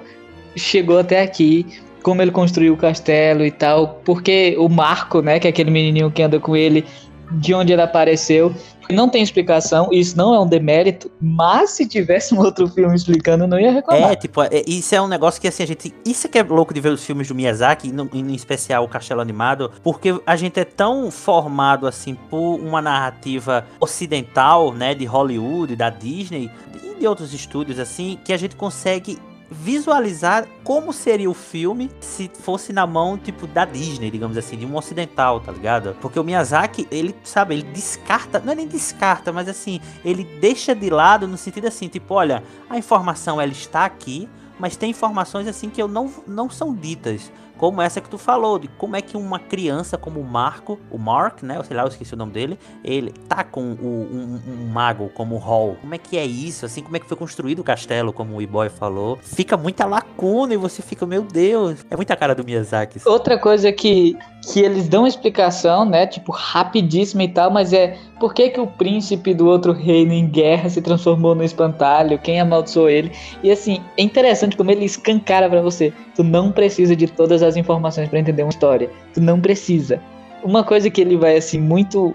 chegou 0.57 0.99
até 0.99 1.21
aqui, 1.21 1.67
como 2.03 2.23
ele 2.23 2.31
construiu 2.31 2.75
o 2.75 2.77
castelo 2.77 3.45
e 3.45 3.51
tal, 3.51 4.01
porque 4.05 4.55
o 4.59 4.69
Marco, 4.69 5.21
né, 5.21 5.41
que 5.41 5.47
é 5.47 5.51
aquele 5.51 5.71
menininho 5.71 6.11
que 6.11 6.23
anda 6.23 6.39
com 6.39 6.57
ele, 6.57 6.85
de 7.33 7.55
onde 7.55 7.73
ele 7.73 7.83
apareceu. 7.83 8.55
Não 8.89 9.09
tem 9.09 9.21
explicação, 9.21 9.89
isso 9.91 10.17
não 10.17 10.33
é 10.33 10.39
um 10.39 10.47
demérito, 10.47 11.11
mas 11.21 11.71
se 11.71 11.89
tivesse 11.89 12.33
um 12.33 12.39
outro 12.39 12.69
filme 12.69 12.95
explicando, 12.95 13.47
não 13.47 13.59
ia 13.59 13.73
reclamar. 13.73 14.13
É, 14.13 14.17
tipo, 14.17 14.43
é, 14.43 14.63
isso 14.65 14.95
é 14.95 15.03
um 15.03 15.09
negócio 15.09 15.41
que 15.41 15.49
assim, 15.49 15.65
a 15.65 15.67
gente. 15.67 15.93
Isso 16.05 16.29
que 16.29 16.39
é 16.39 16.43
louco 16.43 16.73
de 16.73 16.81
ver 16.81 16.91
os 16.91 17.05
filmes 17.05 17.27
do 17.27 17.35
Miyazaki, 17.35 17.91
no, 17.91 18.09
em 18.13 18.33
especial 18.35 18.85
o 18.85 18.89
Castelo 18.89 19.21
Animado, 19.21 19.73
porque 19.83 20.21
a 20.25 20.37
gente 20.37 20.61
é 20.61 20.65
tão 20.65 21.11
formado 21.11 21.87
assim 21.87 22.15
por 22.15 22.61
uma 22.61 22.81
narrativa 22.81 23.67
ocidental, 23.81 24.73
né, 24.73 24.95
de 24.95 25.05
Hollywood, 25.05 25.75
da 25.75 25.91
Disney 25.91 26.49
e 26.85 27.01
de 27.01 27.07
outros 27.09 27.35
estúdios, 27.35 27.81
assim, 27.81 28.19
que 28.25 28.33
a 28.33 28.37
gente 28.37 28.55
consegue 28.55 29.19
visualizar 29.51 30.47
como 30.65 30.93
seria 30.93 31.31
o 31.31 31.35
filme 31.35 31.91
se 32.01 32.31
fosse 32.41 32.73
na 32.73 32.87
mão, 32.87 33.17
tipo, 33.17 33.47
da 33.47 33.65
Disney, 33.65 34.11
digamos 34.11 34.37
assim, 34.37 34.57
de 34.57 34.67
um 34.67 34.77
ocidental, 34.77 35.41
tá 35.41 35.53
ligado? 35.53 35.97
Porque 36.01 36.19
o 36.19 36.25
Miyazaki, 36.25 36.87
ele, 36.91 37.15
sabe, 37.23 37.55
ele 37.55 37.63
descarta, 37.63 38.41
não 38.41 38.53
é 38.53 38.57
nem 38.57 38.67
descarta, 38.67 39.33
mas 39.33 39.49
assim, 39.49 39.81
ele 40.05 40.25
deixa 40.25 40.75
de 40.75 40.91
lado 40.91 41.29
no 41.29 41.37
sentido 41.37 41.67
assim, 41.67 41.89
tipo, 41.89 42.15
olha, 42.15 42.43
a 42.69 42.77
informação 42.77 43.41
ela 43.41 43.53
está 43.53 43.85
aqui, 43.85 44.29
mas 44.59 44.77
tem 44.77 44.91
informações 44.91 45.47
assim 45.47 45.69
que 45.69 45.81
eu 45.81 45.89
não, 45.89 46.13
não 46.27 46.51
são 46.51 46.75
ditas 46.75 47.31
como 47.57 47.81
essa 47.81 48.01
que 48.01 48.09
tu 48.09 48.19
falou, 48.19 48.59
de 48.59 48.69
como 48.69 48.97
é 48.97 49.03
que 49.03 49.17
uma 49.17 49.39
criança 49.39 49.97
como 49.97 50.21
o 50.21 50.25
Marco, 50.25 50.79
o 50.91 50.99
Mark, 50.99 51.43
né, 51.43 51.61
sei 51.65 51.77
lá, 51.77 51.83
eu 51.83 51.89
esqueci 51.89 52.15
o 52.15 52.17
nome 52.17 52.33
dele, 52.33 52.59
ele 52.85 53.13
tá 53.29 53.43
com 53.45 53.61
o, 53.61 54.09
um, 54.13 54.41
um, 54.47 54.67
mago 54.73 55.11
como 55.15 55.37
o 55.37 55.39
Hall. 55.39 55.77
Como 55.81 55.95
é 55.95 55.99
que 55.99 56.17
é 56.17 56.25
isso, 56.25 56.67
assim, 56.67 56.83
como 56.83 56.97
é 56.97 57.01
que 57.01 57.07
foi 57.07 57.17
construído 57.17 57.61
o 57.61 57.65
castelo, 57.65 58.13
como 58.13 58.37
o 58.37 58.43
E-Boy 58.43 58.69
falou. 58.69 59.19
Fica 59.23 59.57
muita 59.57 59.87
lacuna 59.87 60.55
e 60.55 60.57
você 60.57 60.83
fica, 60.83 61.07
meu 61.07 61.23
Deus, 61.23 61.85
é 61.91 61.97
muita 61.97 62.17
cara 62.17 62.35
do 62.35 62.45
Miyazaki. 62.45 63.01
Outra 63.07 63.39
coisa 63.39 63.73
que, 63.73 64.17
que 64.53 64.61
eles 64.61 64.89
dão 64.89 65.07
explicação, 65.07 65.85
né, 65.85 66.07
tipo, 66.07 66.33
rapidíssima 66.33 67.25
e 67.25 67.29
tal, 67.29 67.51
mas 67.51 67.73
é 67.73 67.97
por 68.19 68.33
que 68.33 68.51
que 68.51 68.61
o 68.61 68.67
príncipe 68.67 69.35
do 69.35 69.47
outro 69.47 69.73
reino 69.73 70.13
em 70.13 70.27
guerra 70.27 70.69
se 70.71 70.81
transformou 70.81 71.35
no 71.35 71.45
espantalho, 71.45 72.19
quem 72.19 72.41
amaldiçoou 72.41 72.89
ele, 72.89 73.13
e 73.43 73.51
assim, 73.51 73.83
é 73.97 74.03
interessante 74.03 74.57
como 74.57 74.71
ele 74.71 74.85
escancara 74.85 75.49
para 75.49 75.61
você, 75.61 75.93
tu 76.15 76.25
não 76.25 76.51
precisa 76.51 76.97
de 76.97 77.07
todas 77.07 77.43
as 77.43 77.46
informações 77.55 78.09
para 78.09 78.19
entender 78.19 78.43
uma 78.43 78.51
história. 78.51 78.91
Tu 79.13 79.21
não 79.21 79.39
precisa. 79.39 80.01
Uma 80.43 80.65
coisa 80.65 80.89
que 80.89 81.03
ele 81.03 81.17
vai 81.17 81.37
assim 81.37 81.61
muito 81.61 82.15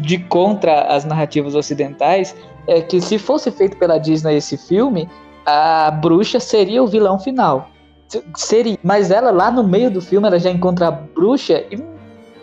de 0.00 0.18
contra 0.18 0.82
as 0.82 1.06
narrativas 1.06 1.54
ocidentais 1.54 2.36
é 2.66 2.82
que 2.82 3.00
se 3.00 3.18
fosse 3.18 3.50
feito 3.50 3.78
pela 3.78 3.96
Disney 3.96 4.36
esse 4.36 4.58
filme, 4.58 5.08
a 5.46 5.90
bruxa 5.90 6.38
seria 6.38 6.82
o 6.82 6.86
vilão 6.86 7.18
final. 7.18 7.70
Seria, 8.36 8.78
mas 8.82 9.10
ela 9.10 9.30
lá 9.30 9.50
no 9.50 9.62
meio 9.62 9.90
do 9.90 10.00
filme 10.00 10.26
ela 10.26 10.38
já 10.38 10.50
encontra 10.50 10.88
a 10.88 10.90
bruxa 10.90 11.64
e, 11.70 11.82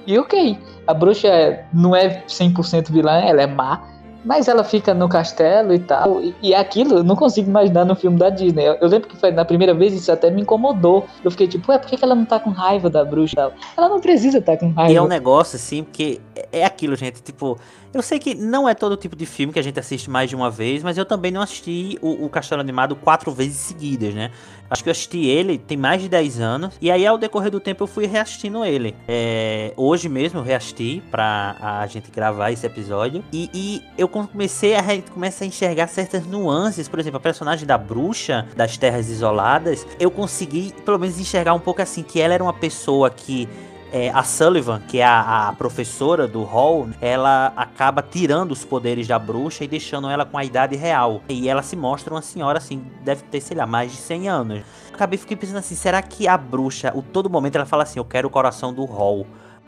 e 0.08 0.18
ok, 0.18 0.58
a 0.88 0.94
bruxa 0.94 1.66
não 1.74 1.96
é 1.96 2.24
100% 2.28 2.92
vilã, 2.92 3.20
ela 3.20 3.42
é 3.42 3.48
má, 3.48 3.82
mas 4.26 4.48
ela 4.48 4.64
fica 4.64 4.94
no 4.94 5.08
castelo 5.08 5.74
e 5.74 5.80
tal. 5.80 6.22
E, 6.22 6.36
e 6.42 6.56
aquilo 6.56 6.98
eu 6.98 7.04
não 7.04 7.16
consigo 7.16 7.50
imaginar 7.50 7.86
no 7.86 7.96
filme 7.96 8.18
da 8.18 8.30
Disney. 8.30 8.66
Eu, 8.66 8.74
eu, 8.82 8.88
lembro 8.88 9.08
que 9.08 9.16
foi 9.16 9.32
na 9.32 9.46
primeira 9.46 9.74
vez 9.74 9.94
isso 9.94 10.12
até 10.12 10.32
me 10.32 10.42
incomodou. 10.42 11.06
Eu 11.24 11.30
fiquei 11.30 11.48
tipo, 11.48 11.72
ué, 11.72 11.78
por 11.78 11.88
que, 11.88 12.04
ela 12.04 12.16
não 12.16 12.26
tá 12.26 12.40
com 12.40 12.50
raiva 12.50 12.90
da 12.90 13.06
bruxa? 13.06 13.52
Ela 13.78 13.88
não 13.88 14.00
precisa 14.00 14.40
estar 14.40 14.54
tá 14.54 14.58
com 14.58 14.72
raiva. 14.72 14.92
E 14.92 14.96
é 14.96 15.02
um 15.02 15.08
negócio 15.08 15.56
assim, 15.56 15.84
porque 15.84 16.20
é 16.52 16.66
aquilo, 16.66 16.96
gente. 16.96 17.22
Tipo, 17.22 17.60
eu 17.94 18.02
sei 18.02 18.20
que 18.20 18.36
não 18.36 18.68
é 18.68 18.74
todo 18.74 18.98
tipo 18.98 19.16
de 19.16 19.26
filme 19.26 19.54
que 19.54 19.60
a 19.60 19.64
gente 19.64 19.80
assiste 19.80 20.10
mais 20.10 20.30
de 20.30 20.36
uma 20.36 20.52
vez, 20.52 20.84
mas 20.84 20.98
eu 20.98 21.06
também 21.06 21.32
não 21.32 21.42
assisti 21.42 21.98
o, 22.02 22.26
o 22.26 22.30
Castelo 22.30 22.62
Animado 22.62 22.96
quatro 22.96 23.32
vezes 23.32 23.58
seguidas, 23.58 24.14
né? 24.14 24.32
Acho 24.70 24.84
que 24.84 24.90
eu 24.90 24.92
assisti 24.92 25.26
ele 25.28 25.58
tem 25.58 25.78
mais 25.78 26.02
de 26.02 26.10
10 26.10 26.40
anos. 26.40 26.76
E 26.82 26.90
aí, 26.90 27.06
ao 27.06 27.18
decorrer 27.18 27.52
do 27.52 27.60
tempo, 27.60 27.84
eu 27.84 27.88
fui 27.88 28.06
reassistindo 28.06 28.66
ele. 28.66 28.96
É, 29.08 29.74
hoje 29.78 30.10
mesmo 30.10 30.40
eu 30.40 30.44
reassisti 30.44 31.04
pra 31.12 31.56
a 31.62 31.88
gente 31.88 32.10
gravar 32.12 32.52
esse 32.52 32.66
episódio. 32.66 33.24
E, 33.32 33.50
e 33.54 33.84
eu 33.98 34.08
comecei 34.08 34.76
a, 34.76 34.82
comecei 35.14 35.46
a 35.46 35.48
enxergar 35.48 35.88
certas 35.88 36.26
nuances. 36.26 36.90
Por 36.90 37.00
exemplo, 37.00 37.18
a 37.18 37.22
personagem 37.22 37.66
da 37.66 37.78
bruxa 37.78 38.48
das 38.56 38.78
Terras 38.78 39.10
Isoladas. 39.10 39.86
Eu 40.00 40.10
consegui, 40.10 40.74
pelo 40.84 40.98
menos, 40.98 41.20
enxergar 41.20 41.54
um 41.54 41.60
pouco 41.60 41.82
assim, 41.82 42.02
que 42.02 42.20
ela 42.20 42.34
era 42.34 42.44
uma 42.44 42.54
pessoa 42.54 43.10
que 43.10 43.48
é, 43.96 44.10
a 44.10 44.24
Sullivan, 44.24 44.82
que 44.82 45.00
é 45.00 45.06
a, 45.06 45.48
a, 45.48 45.54
professora 45.54 46.28
do 46.28 46.44
Hall, 46.44 46.90
ela 47.00 47.54
acaba 47.56 48.02
tirando 48.02 48.52
os 48.52 48.66
poderes 48.66 49.08
da 49.08 49.18
bruxa 49.18 49.64
e 49.64 49.70
deixando 49.70 50.10
ela 50.10 50.26
com 50.26 50.38
a 50.38 50.44
idade 50.44 50.76
real. 50.76 51.22
E 51.30 51.48
ela 51.48 51.62
se 51.62 51.78
mostra 51.78 52.14
uma 52.14 52.22
senhora 52.22 52.58
assim, 52.58 52.86
deve 53.06 53.24
ter, 53.24 53.40
sei 53.40 53.56
lá, 53.56 53.66
mais 53.66 53.94
de 53.94 53.98
100 53.98 54.28
anos. 54.28 54.64
Acabei 54.94 55.18
fiquei 55.18 55.38
pensando 55.38 55.60
assim, 55.60 55.76
será 55.76 56.02
que 56.02 56.28
a 56.28 56.38
bruxa, 56.38 56.92
o 56.94 57.02
todo 57.02 57.30
momento 57.30 57.56
ela 57.56 57.66
fala 57.66 57.84
assim, 57.84 57.98
eu 57.98 58.04
quero 58.04 58.28
o 58.28 58.32
coração 58.32 58.74
do 58.74 58.84
Hall. 58.84 59.26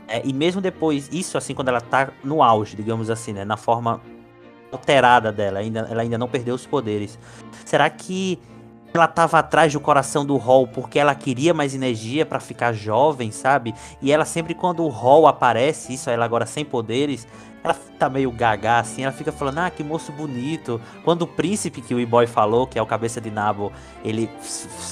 É, 0.09 0.21
e 0.25 0.33
mesmo 0.33 0.59
depois, 0.59 1.07
isso 1.09 1.37
assim, 1.37 1.53
quando 1.53 1.69
ela 1.69 1.79
tá 1.79 2.09
no 2.21 2.43
auge, 2.43 2.75
digamos 2.75 3.09
assim, 3.09 3.31
né, 3.31 3.45
na 3.45 3.55
forma 3.55 4.01
alterada 4.73 5.31
dela, 5.31 5.59
ainda, 5.59 5.87
ela 5.89 6.01
ainda 6.01 6.17
não 6.17 6.27
perdeu 6.27 6.53
os 6.53 6.65
poderes. 6.65 7.17
Será 7.63 7.89
que 7.89 8.37
ela 8.93 9.07
tava 9.07 9.39
atrás 9.39 9.73
do 9.73 9.79
coração 9.79 10.25
do 10.25 10.37
Hall 10.37 10.67
porque 10.67 10.97
ela 10.97 11.13
queria 11.13 11.53
mais 11.53 11.75
energia 11.75 12.25
para 12.25 12.39
ficar 12.39 12.73
jovem, 12.73 13.31
sabe? 13.31 13.73
E 14.01 14.11
ela 14.11 14.25
sempre 14.25 14.53
quando 14.53 14.83
o 14.83 14.89
Hall 14.89 15.27
aparece, 15.27 15.93
isso 15.93 16.09
ela 16.09 16.25
agora 16.25 16.45
sem 16.45 16.65
poderes, 16.65 17.27
ela 17.63 17.75
tá 17.99 18.09
meio 18.09 18.31
gaga 18.31 18.79
assim, 18.79 19.03
ela 19.03 19.11
fica 19.11 19.31
falando: 19.31 19.59
"Ah, 19.59 19.69
que 19.69 19.83
moço 19.83 20.11
bonito". 20.11 20.81
Quando 21.03 21.23
o 21.23 21.27
príncipe 21.27 21.81
que 21.81 21.93
o 21.93 21.99
E-Boy 21.99 22.27
falou, 22.27 22.65
que 22.65 22.79
é 22.79 22.81
o 22.81 22.85
cabeça 22.85 23.19
de 23.21 23.29
nabo, 23.29 23.71
ele 24.03 24.29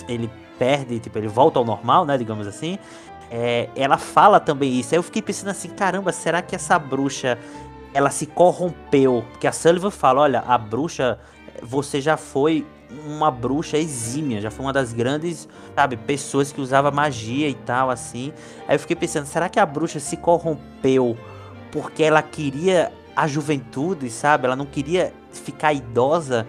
ele 0.07 0.29
perde, 0.57 0.99
tipo, 0.99 1.17
ele 1.17 1.27
volta 1.27 1.59
ao 1.59 1.65
normal, 1.65 2.05
né, 2.05 2.17
digamos 2.17 2.47
assim. 2.47 2.77
É, 3.29 3.69
ela 3.75 3.97
fala 3.97 4.39
também 4.39 4.79
isso. 4.79 4.93
Aí 4.93 4.99
eu 4.99 5.03
fiquei 5.03 5.21
pensando 5.21 5.49
assim, 5.49 5.69
caramba, 5.69 6.11
será 6.11 6.41
que 6.41 6.55
essa 6.55 6.77
bruxa 6.77 7.37
ela 7.93 8.09
se 8.09 8.25
corrompeu? 8.25 9.25
Porque 9.31 9.47
a 9.47 9.51
Sullivan 9.51 9.91
fala, 9.91 10.21
olha, 10.21 10.43
a 10.47 10.57
bruxa, 10.57 11.19
você 11.61 11.99
já 11.99 12.17
foi 12.17 12.65
uma 13.05 13.31
bruxa 13.31 13.77
exímia, 13.77 14.41
já 14.41 14.51
foi 14.51 14.65
uma 14.65 14.73
das 14.73 14.93
grandes, 14.93 15.47
sabe, 15.75 15.97
pessoas 15.97 16.51
que 16.51 16.61
usava 16.61 16.91
magia 16.91 17.49
e 17.49 17.55
tal, 17.55 17.89
assim. 17.89 18.33
Aí 18.67 18.75
eu 18.75 18.79
fiquei 18.79 18.95
pensando, 18.95 19.25
será 19.25 19.49
que 19.49 19.59
a 19.59 19.65
bruxa 19.65 19.99
se 19.99 20.17
corrompeu 20.17 21.17
porque 21.71 22.03
ela 22.03 22.21
queria 22.21 22.91
a 23.15 23.27
juventude, 23.27 24.09
sabe? 24.09 24.45
Ela 24.45 24.55
não 24.55 24.65
queria 24.65 25.13
ficar 25.31 25.73
idosa, 25.73 26.45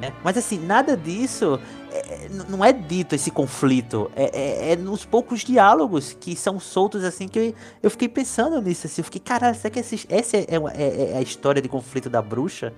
né? 0.00 0.12
Mas 0.22 0.36
assim, 0.36 0.58
nada 0.58 0.96
disso 0.96 1.60
é, 1.90 1.98
é 1.98 2.28
não 2.48 2.64
é 2.64 2.72
dito 2.72 3.14
esse 3.14 3.30
conflito. 3.30 4.10
É, 4.14 4.30
é, 4.32 4.72
é, 4.72 4.76
nos 4.76 5.04
poucos 5.04 5.40
diálogos 5.40 6.16
que 6.18 6.36
são 6.36 6.58
soltos 6.58 7.04
assim 7.04 7.28
que 7.28 7.54
eu 7.82 7.90
fiquei 7.90 8.08
pensando 8.08 8.60
nisso. 8.60 8.86
Assim, 8.86 9.00
eu 9.00 9.04
fiquei, 9.04 9.20
caralho, 9.20 9.56
será 9.56 9.70
que 9.70 9.80
esse, 9.80 10.06
essa 10.08 10.36
é, 10.36 10.46
é, 10.74 11.12
é 11.12 11.18
a 11.18 11.22
história 11.22 11.62
de 11.62 11.68
conflito 11.68 12.10
da 12.10 12.20
bruxa? 12.20 12.72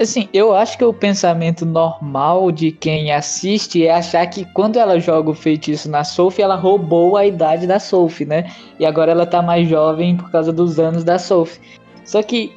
Assim, 0.00 0.30
eu 0.32 0.54
acho 0.54 0.78
que 0.78 0.84
o 0.84 0.94
pensamento 0.94 1.66
normal 1.66 2.50
de 2.50 2.72
quem 2.72 3.12
assiste 3.12 3.86
é 3.86 3.92
achar 3.92 4.26
que 4.28 4.46
quando 4.46 4.78
ela 4.78 4.98
joga 4.98 5.28
o 5.28 5.34
feitiço 5.34 5.90
na 5.90 6.04
Sophie, 6.04 6.42
ela 6.42 6.54
roubou 6.54 7.18
a 7.18 7.26
idade 7.26 7.66
da 7.66 7.78
Sophie, 7.78 8.24
né? 8.24 8.50
E 8.78 8.86
agora 8.86 9.10
ela 9.10 9.26
tá 9.26 9.42
mais 9.42 9.68
jovem 9.68 10.16
por 10.16 10.30
causa 10.30 10.50
dos 10.50 10.78
anos 10.78 11.04
da 11.04 11.18
Sophie. 11.18 11.60
Só 12.02 12.22
que 12.22 12.50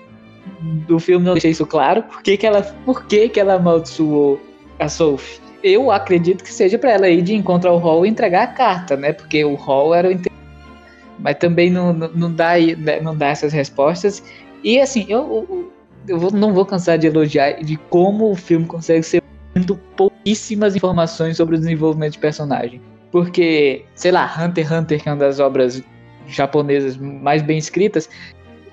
o 0.90 0.98
filme 1.00 1.26
não 1.26 1.34
deixa 1.34 1.50
isso 1.50 1.66
claro. 1.66 2.04
Por 2.04 2.24
que, 2.24 2.38
que, 2.38 2.48
ela, 2.48 2.62
por 2.86 3.06
que, 3.08 3.28
que 3.28 3.42
ela 3.42 3.56
amaldiçoou 3.56 4.40
a 4.80 4.88
Sophie? 4.88 5.42
Eu 5.62 5.92
acredito 5.92 6.46
que 6.46 6.54
seja 6.54 6.78
para 6.78 6.92
ela 6.92 7.10
ir 7.10 7.22
de 7.22 7.36
encontro 7.36 7.70
ao 7.70 7.78
Hall 7.78 8.06
e 8.06 8.10
entregar 8.10 8.44
a 8.44 8.48
carta, 8.48 8.96
né? 8.96 9.12
Porque 9.12 9.44
o 9.44 9.56
Hall 9.56 9.94
era 9.94 10.10
o 10.10 10.22
mas 11.20 11.38
também 11.38 11.70
não, 11.70 11.92
não, 11.94 12.34
dá, 12.34 12.54
né, 12.58 13.02
não 13.02 13.16
dá 13.16 13.28
essas 13.28 13.52
respostas. 13.52 14.24
E 14.64 14.80
assim, 14.80 15.06
eu, 15.10 15.73
eu 16.08 16.20
vou, 16.20 16.32
não 16.32 16.54
vou 16.54 16.66
cansar 16.66 16.98
de 16.98 17.08
elogiar 17.08 17.64
de 17.64 17.78
como 17.78 18.32
o 18.32 18.36
filme 18.36 18.66
consegue 18.66 19.04
ser 19.04 19.24
dando 19.54 19.76
pouquíssimas 19.96 20.76
informações 20.76 21.38
sobre 21.38 21.56
o 21.56 21.60
desenvolvimento 21.60 22.14
de 22.14 22.20
personagem. 22.20 22.82
Porque, 23.12 23.86
sei 23.94 24.12
lá, 24.12 24.26
Hunter 24.26 24.66
x 24.66 24.72
Hunter, 24.72 25.04
que 25.04 25.10
é 25.10 25.12
uma 25.12 25.20
das 25.20 25.40
obras 25.40 25.84
japonesas 26.28 26.98
mais 26.98 27.42
bem 27.42 27.58
escritas, 27.58 28.10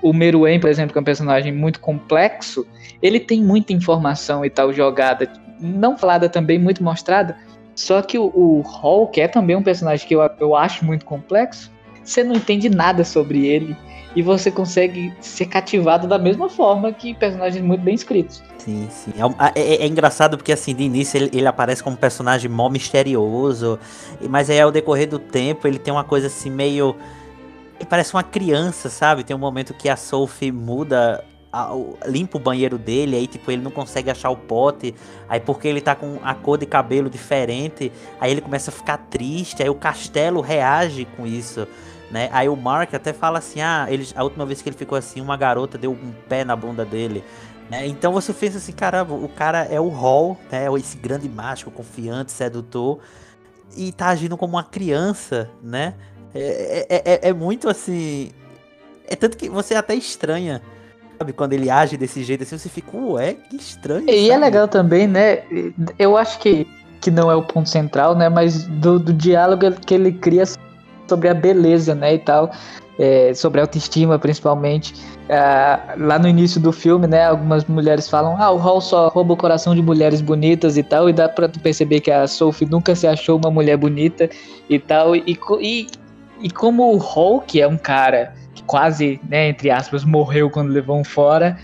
o 0.02 0.12
Meruem, 0.12 0.58
por 0.58 0.70
exemplo, 0.70 0.92
que 0.92 0.98
é 0.98 1.02
um 1.02 1.04
personagem 1.04 1.52
muito 1.52 1.78
complexo, 1.80 2.66
ele 3.02 3.20
tem 3.20 3.42
muita 3.44 3.72
informação 3.72 4.44
e 4.44 4.48
tal 4.48 4.72
jogada, 4.72 5.30
não 5.60 5.98
falada 5.98 6.28
também, 6.28 6.58
muito 6.58 6.82
mostrada. 6.82 7.36
Só 7.74 8.00
que 8.00 8.18
o, 8.18 8.24
o 8.34 9.10
é 9.16 9.28
também 9.28 9.56
um 9.56 9.62
personagem 9.62 10.06
que 10.06 10.14
eu, 10.14 10.28
eu 10.38 10.56
acho 10.56 10.84
muito 10.84 11.04
complexo, 11.04 11.70
você 12.02 12.24
não 12.24 12.34
entende 12.34 12.68
nada 12.70 13.04
sobre 13.04 13.46
ele 13.46 13.76
e 14.14 14.22
você 14.22 14.50
consegue 14.50 15.12
ser 15.20 15.46
cativado 15.46 16.08
da 16.08 16.18
mesma 16.18 16.48
forma 16.48 16.92
que 16.92 17.14
personagens 17.14 17.64
muito 17.64 17.82
bem 17.82 17.94
escritos. 17.94 18.42
Sim, 18.58 18.88
sim. 18.90 19.12
É, 19.54 19.60
é, 19.60 19.74
é 19.82 19.86
engraçado 19.86 20.36
porque, 20.36 20.52
assim, 20.52 20.74
de 20.74 20.82
início 20.82 21.16
ele, 21.16 21.30
ele, 21.32 21.46
aparece 21.46 21.82
como 21.82 21.94
um 21.96 21.98
personagem 21.98 22.50
mó 22.50 22.68
misterioso, 22.68 23.78
mas 24.28 24.50
aí 24.50 24.60
ao 24.60 24.70
decorrer 24.70 25.08
do 25.08 25.18
tempo 25.18 25.66
ele 25.66 25.78
tem 25.78 25.92
uma 25.92 26.04
coisa 26.04 26.26
assim 26.26 26.50
meio. 26.50 26.96
Parece 27.88 28.12
uma 28.12 28.22
criança, 28.22 28.90
sabe? 28.90 29.24
Tem 29.24 29.34
um 29.34 29.38
momento 29.38 29.72
que 29.72 29.88
a 29.88 29.96
Sophie 29.96 30.52
muda 30.52 31.24
limpa 32.06 32.38
o 32.38 32.40
banheiro 32.40 32.78
dele, 32.78 33.16
aí 33.16 33.26
tipo, 33.26 33.50
ele 33.50 33.62
não 33.62 33.72
consegue 33.72 34.08
achar 34.08 34.30
o 34.30 34.36
pote, 34.36 34.94
aí 35.28 35.40
porque 35.40 35.66
ele 35.66 35.80
tá 35.80 35.96
com 35.96 36.18
a 36.22 36.32
cor 36.32 36.56
de 36.56 36.64
cabelo 36.64 37.10
diferente, 37.10 37.90
aí 38.20 38.30
ele 38.30 38.40
começa 38.40 38.70
a 38.70 38.72
ficar 38.72 38.98
triste, 38.98 39.62
aí 39.62 39.68
o 39.68 39.74
castelo 39.74 40.40
reage 40.40 41.06
com 41.16 41.26
isso. 41.26 41.66
Né? 42.10 42.28
Aí 42.32 42.48
o 42.48 42.56
Mark 42.56 42.92
até 42.94 43.12
fala 43.12 43.38
assim: 43.38 43.60
ah, 43.60 43.86
ele, 43.88 44.06
a 44.14 44.24
última 44.24 44.44
vez 44.44 44.60
que 44.60 44.68
ele 44.68 44.76
ficou 44.76 44.98
assim, 44.98 45.20
uma 45.20 45.36
garota 45.36 45.78
deu 45.78 45.92
um 45.92 46.12
pé 46.28 46.44
na 46.44 46.56
bunda 46.56 46.84
dele. 46.84 47.24
Né? 47.70 47.86
Então 47.86 48.12
você 48.12 48.32
pensa 48.32 48.58
assim: 48.58 48.72
caramba, 48.72 49.14
o 49.14 49.28
cara 49.28 49.64
é 49.64 49.80
o 49.80 49.88
Hall, 49.88 50.38
né? 50.50 50.66
esse 50.78 50.96
grande 50.96 51.28
mágico, 51.28 51.70
confiante, 51.70 52.32
sedutor, 52.32 52.98
e 53.76 53.92
tá 53.92 54.08
agindo 54.08 54.36
como 54.36 54.54
uma 54.56 54.64
criança, 54.64 55.48
né? 55.62 55.94
É, 56.34 56.86
é, 56.88 57.02
é, 57.04 57.28
é 57.28 57.32
muito 57.32 57.68
assim. 57.68 58.32
É 59.06 59.16
tanto 59.16 59.36
que 59.36 59.48
você 59.48 59.74
até 59.74 59.94
estranha 59.94 60.62
sabe? 61.20 61.34
Quando 61.34 61.52
ele 61.52 61.68
age 61.68 61.98
desse 61.98 62.24
jeito 62.24 62.44
assim, 62.44 62.56
você 62.56 62.68
fica, 62.70 62.96
ué, 62.96 63.34
que 63.34 63.56
estranho. 63.56 64.08
E 64.08 64.12
é 64.12 64.14
sabe? 64.14 64.30
é 64.30 64.38
legal 64.38 64.68
também, 64.68 65.06
né? 65.06 65.42
Eu 65.98 66.16
acho 66.16 66.38
que 66.38 66.66
que 67.00 67.10
não 67.10 67.30
é 67.30 67.34
o 67.34 67.42
ponto 67.42 67.68
central, 67.68 68.14
né? 68.14 68.28
Mas 68.28 68.64
do, 68.66 68.98
do 68.98 69.12
diálogo 69.12 69.72
que 69.86 69.94
ele 69.94 70.12
cria 70.12 70.44
sobre 71.10 71.28
a 71.28 71.34
beleza, 71.34 71.94
né? 71.94 72.14
E 72.14 72.18
tal. 72.18 72.50
É, 72.98 73.32
sobre 73.34 73.60
autoestima, 73.60 74.18
principalmente. 74.18 74.94
Ah, 75.28 75.94
lá 75.96 76.18
no 76.18 76.28
início 76.28 76.60
do 76.60 76.72
filme, 76.72 77.06
né? 77.06 77.26
Algumas 77.26 77.64
mulheres 77.64 78.08
falam: 78.08 78.36
Ah, 78.40 78.50
o 78.50 78.56
Hall 78.56 78.80
só 78.80 79.08
rouba 79.08 79.34
o 79.34 79.36
coração 79.36 79.74
de 79.74 79.82
mulheres 79.82 80.20
bonitas 80.20 80.76
e 80.76 80.82
tal. 80.82 81.08
E 81.08 81.12
dá 81.12 81.28
pra 81.28 81.48
tu 81.48 81.60
perceber 81.60 82.00
que 82.00 82.10
a 82.10 82.26
Sophie 82.26 82.68
nunca 82.68 82.94
se 82.94 83.06
achou 83.06 83.38
uma 83.38 83.50
mulher 83.50 83.76
bonita 83.76 84.28
e 84.68 84.78
tal. 84.78 85.16
E, 85.16 85.38
e, 85.60 85.86
e 86.42 86.50
como 86.50 86.94
o 86.94 86.98
Hall, 86.98 87.40
que 87.40 87.60
é 87.60 87.66
um 87.66 87.78
cara 87.78 88.34
que 88.54 88.62
quase, 88.64 89.20
né, 89.28 89.48
entre 89.48 89.70
aspas, 89.70 90.04
morreu 90.04 90.50
quando 90.50 90.70
levou 90.70 90.98
um 90.98 91.04
fora 91.04 91.56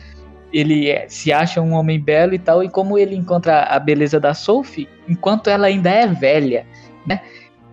ele 0.52 0.88
é, 0.88 1.06
se 1.08 1.32
acha 1.32 1.60
um 1.60 1.72
homem 1.72 2.00
belo 2.00 2.34
e 2.34 2.38
tal, 2.38 2.62
e 2.62 2.68
como 2.68 2.96
ele 2.96 3.14
encontra 3.14 3.64
a 3.64 3.78
beleza 3.78 4.18
da 4.18 4.32
Sophie, 4.32 4.88
enquanto 5.06 5.50
ela 5.50 5.66
ainda 5.66 5.90
é 5.90 6.06
velha, 6.06 6.66
né? 7.06 7.20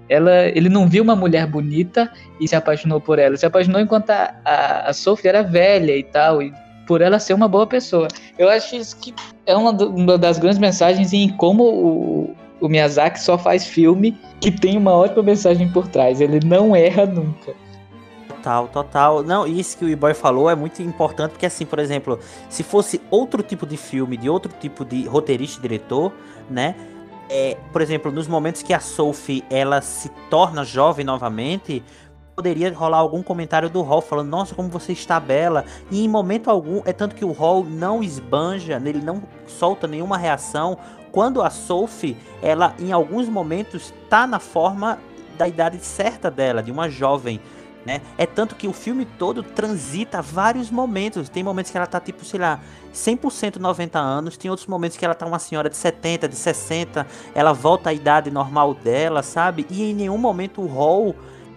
Ela, 0.09 0.47
ele 0.47 0.69
não 0.69 0.87
viu 0.87 1.03
uma 1.03 1.15
mulher 1.15 1.47
bonita 1.47 2.11
e 2.39 2.47
se 2.47 2.55
apaixonou 2.55 2.99
por 2.99 3.19
ela. 3.19 3.37
Se 3.37 3.45
apaixonou 3.45 3.81
enquanto 3.81 4.09
a, 4.09 4.33
a, 4.87 4.93
Sophie 4.93 5.29
era 5.29 5.41
velha 5.41 5.95
e 5.95 6.03
tal, 6.03 6.41
e 6.41 6.53
por 6.85 7.01
ela 7.01 7.19
ser 7.19 7.33
uma 7.33 7.47
boa 7.47 7.65
pessoa. 7.65 8.07
Eu 8.37 8.49
acho 8.49 8.75
isso 8.75 8.97
que 8.97 9.13
é 9.45 9.55
uma, 9.55 9.71
uma 9.71 10.17
das 10.17 10.37
grandes 10.37 10.59
mensagens 10.59 11.13
em 11.13 11.29
como 11.29 11.63
o, 11.63 12.35
o 12.59 12.67
Miyazaki 12.67 13.19
só 13.19 13.37
faz 13.37 13.65
filme 13.65 14.17
que 14.39 14.51
tem 14.51 14.77
uma 14.77 14.91
ótima 14.91 15.23
mensagem 15.23 15.69
por 15.69 15.87
trás. 15.87 16.19
Ele 16.19 16.39
não 16.45 16.75
erra 16.75 17.05
nunca. 17.05 17.53
Total, 18.27 18.67
total. 18.67 19.23
Não, 19.23 19.47
isso 19.47 19.77
que 19.77 19.85
o 19.85 19.89
E-Boy 19.89 20.13
falou 20.13 20.49
é 20.49 20.55
muito 20.55 20.81
importante, 20.81 21.31
porque 21.31 21.45
assim, 21.45 21.65
por 21.65 21.79
exemplo, 21.79 22.19
se 22.49 22.61
fosse 22.61 22.99
outro 23.09 23.41
tipo 23.41 23.65
de 23.65 23.77
filme, 23.77 24.17
de 24.17 24.29
outro 24.29 24.51
tipo 24.59 24.83
de 24.83 25.05
roteirista 25.07 25.59
e 25.59 25.61
diretor, 25.61 26.11
né? 26.49 26.75
É, 27.35 27.57
por 27.71 27.81
exemplo, 27.81 28.11
nos 28.11 28.27
momentos 28.27 28.61
que 28.61 28.75
a 28.75 28.79
Sophie 28.79 29.43
ela 29.49 29.81
se 29.81 30.07
torna 30.29 30.63
jovem 30.63 31.03
novamente, 31.03 31.83
poderia 32.35 32.71
rolar 32.71 32.99
algum 32.99 33.23
comentário 33.23 33.71
do 33.71 33.81
Hall 33.81 34.01
falando, 34.03 34.29
nossa, 34.29 34.53
como 34.53 34.69
você 34.69 34.91
está 34.91 35.19
bela. 35.19 35.65
E 35.89 36.05
em 36.05 36.07
momento 36.07 36.51
algum, 36.51 36.83
é 36.85 36.93
tanto 36.93 37.15
que 37.15 37.25
o 37.25 37.31
Hall 37.31 37.63
não 37.63 38.03
esbanja, 38.03 38.79
ele 38.85 39.01
não 39.01 39.23
solta 39.47 39.87
nenhuma 39.87 40.15
reação. 40.15 40.77
Quando 41.11 41.41
a 41.41 41.49
Sophie, 41.49 42.15
ela 42.39 42.75
em 42.77 42.91
alguns 42.91 43.27
momentos 43.27 43.91
tá 44.07 44.27
na 44.27 44.37
forma 44.37 44.99
da 45.35 45.47
idade 45.47 45.83
certa 45.83 46.29
dela, 46.29 46.61
de 46.61 46.71
uma 46.71 46.87
jovem. 46.87 47.41
Né? 47.85 48.01
É 48.17 48.25
tanto 48.25 48.55
que 48.55 48.67
o 48.67 48.73
filme 48.73 49.05
todo 49.05 49.43
transita 49.43 50.21
vários 50.21 50.71
momentos. 50.71 51.27
Tem 51.27 51.43
momentos 51.43 51.69
que 51.69 51.77
ela 51.77 51.85
tá 51.85 51.99
tipo, 51.99 52.23
sei 52.23 52.39
lá, 52.39 52.59
100% 52.93 53.57
90 53.57 53.99
anos, 53.99 54.37
tem 54.37 54.49
outros 54.49 54.67
momentos 54.67 54.97
que 54.97 55.03
ela 55.03 55.13
tá 55.13 55.25
uma 55.25 55.39
senhora 55.39 55.69
de 55.69 55.75
70, 55.75 56.29
de 56.29 56.35
60, 56.35 57.05
ela 57.35 57.51
volta 57.51 57.89
à 57.89 57.93
idade 57.93 58.31
normal 58.31 58.73
dela, 58.73 59.21
sabe? 59.21 59.65
E 59.69 59.83
em 59.91 59.93
nenhum 59.93 60.17
momento 60.17 60.61
o 60.61 60.67
Hall 60.67 61.15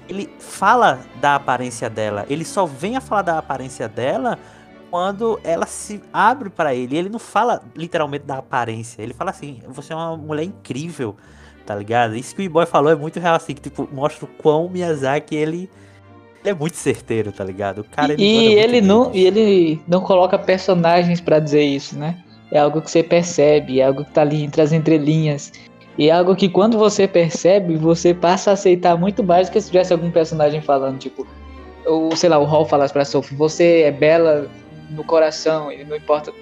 ele 0.09 0.29
fala 0.39 1.01
da 1.21 1.37
aparência 1.37 1.89
dela. 1.89 2.27
Ele 2.29 2.45
só 2.45 2.67
vem 2.67 2.97
a 2.97 3.01
falar 3.01 3.23
da 3.23 3.39
aparência 3.39 3.89
dela 3.89 4.39
quando 4.91 5.39
ela 5.45 5.67
se 5.67 6.03
abre 6.13 6.49
para 6.49 6.75
ele. 6.75 6.97
Ele 6.97 7.09
não 7.09 7.19
fala 7.19 7.63
literalmente 7.75 8.25
da 8.25 8.39
aparência. 8.39 9.03
Ele 9.03 9.15
fala 9.15 9.31
assim: 9.31 9.61
"Você 9.69 9.93
é 9.93 9.97
uma 9.97 10.17
mulher 10.17 10.45
incrível". 10.45 11.17
Tá 11.65 11.75
ligado? 11.75 12.17
Isso 12.17 12.35
que 12.35 12.47
o 12.47 12.51
boy 12.51 12.65
falou 12.67 12.93
é 12.93 12.95
muito 12.95 13.19
real 13.19 13.35
assim, 13.35 13.53
que 13.53 13.63
tipo, 13.63 13.89
mostra 13.93 14.25
o 14.25 14.29
quão 14.29 14.69
Miyazaki 14.69 15.35
ele 15.35 15.57
ele 15.57 15.71
é 16.51 16.55
muito 16.55 16.77
certeiro, 16.77 17.33
tá 17.33 17.45
ligado? 17.45 17.81
O 17.81 17.85
cara 17.85 18.13
ele 18.13 18.23
e 18.23 18.55
ele 18.55 18.81
não 18.81 19.11
e 19.15 19.27
ele 19.27 19.81
não 19.87 20.01
coloca 20.01 20.39
personagens 20.39 21.21
para 21.21 21.39
dizer 21.39 21.63
isso, 21.63 21.99
né? 21.99 22.17
É 22.51 22.59
algo 22.59 22.81
que 22.81 22.91
você 22.91 23.03
percebe, 23.03 23.81
é 23.81 23.85
algo 23.85 24.05
que 24.05 24.13
tá 24.13 24.23
ali 24.23 24.43
entre 24.43 24.63
as 24.63 24.73
entrelinhas. 24.73 25.53
E 25.99 26.09
é 26.09 26.13
algo 26.13 26.37
que 26.37 26.49
quando 26.49 26.79
você 26.79 27.09
percebe, 27.09 27.77
você 27.77 28.13
passa 28.13 28.51
a 28.51 28.53
aceitar 28.53 28.97
muito 28.97 29.25
mais 29.25 29.49
do 29.49 29.53
que 29.53 29.61
se 29.61 29.69
tivesse 29.69 29.93
algum 29.93 30.11
personagem 30.11 30.61
falando, 30.61 30.99
tipo, 30.99 31.27
ou 31.87 32.15
sei 32.15 32.29
lá, 32.29 32.39
o 32.39 32.45
Hall 32.45 32.67
falasse 32.67 32.93
pra 32.93 33.05
Sophie, 33.05 33.37
você 33.37 33.83
é 33.83 33.91
bela 33.91 34.49
no 34.91 35.03
coração, 35.05 35.73
e 35.73 35.85
não 35.85 35.97
importa. 35.97 36.33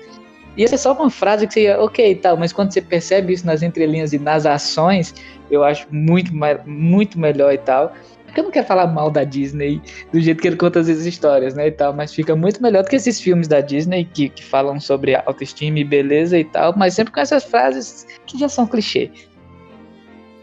Ia 0.56 0.66
é 0.66 0.76
só 0.76 0.92
uma 0.92 1.10
frase 1.10 1.46
que 1.46 1.54
você 1.54 1.62
ia, 1.64 1.80
ok, 1.80 2.14
tal, 2.16 2.36
mas 2.36 2.52
quando 2.52 2.72
você 2.72 2.80
percebe 2.80 3.32
isso 3.32 3.46
nas 3.46 3.62
entrelinhas 3.62 4.12
e 4.12 4.18
nas 4.18 4.46
ações, 4.46 5.14
eu 5.50 5.64
acho 5.64 5.86
muito, 5.90 6.32
muito 6.66 7.18
melhor 7.18 7.52
e 7.52 7.58
tal. 7.58 7.92
Porque 8.34 8.40
eu 8.40 8.44
não 8.46 8.50
quero 8.50 8.66
falar 8.66 8.88
mal 8.88 9.12
da 9.12 9.22
Disney 9.22 9.80
do 10.12 10.20
jeito 10.20 10.42
que 10.42 10.48
ele 10.48 10.56
conta 10.56 10.80
as 10.80 10.88
histórias, 10.88 11.54
né, 11.54 11.68
e 11.68 11.70
tal, 11.70 11.92
mas 11.92 12.12
fica 12.12 12.34
muito 12.34 12.60
melhor 12.60 12.82
do 12.82 12.90
que 12.90 12.96
esses 12.96 13.20
filmes 13.20 13.46
da 13.46 13.60
Disney 13.60 14.04
que, 14.12 14.28
que 14.28 14.44
falam 14.44 14.80
sobre 14.80 15.14
autoestima 15.14 15.78
e 15.78 15.84
beleza 15.84 16.36
e 16.36 16.42
tal, 16.42 16.76
mas 16.76 16.94
sempre 16.94 17.12
com 17.12 17.20
essas 17.20 17.44
frases 17.44 18.04
que 18.26 18.36
já 18.36 18.48
são 18.48 18.66
clichê. 18.66 19.08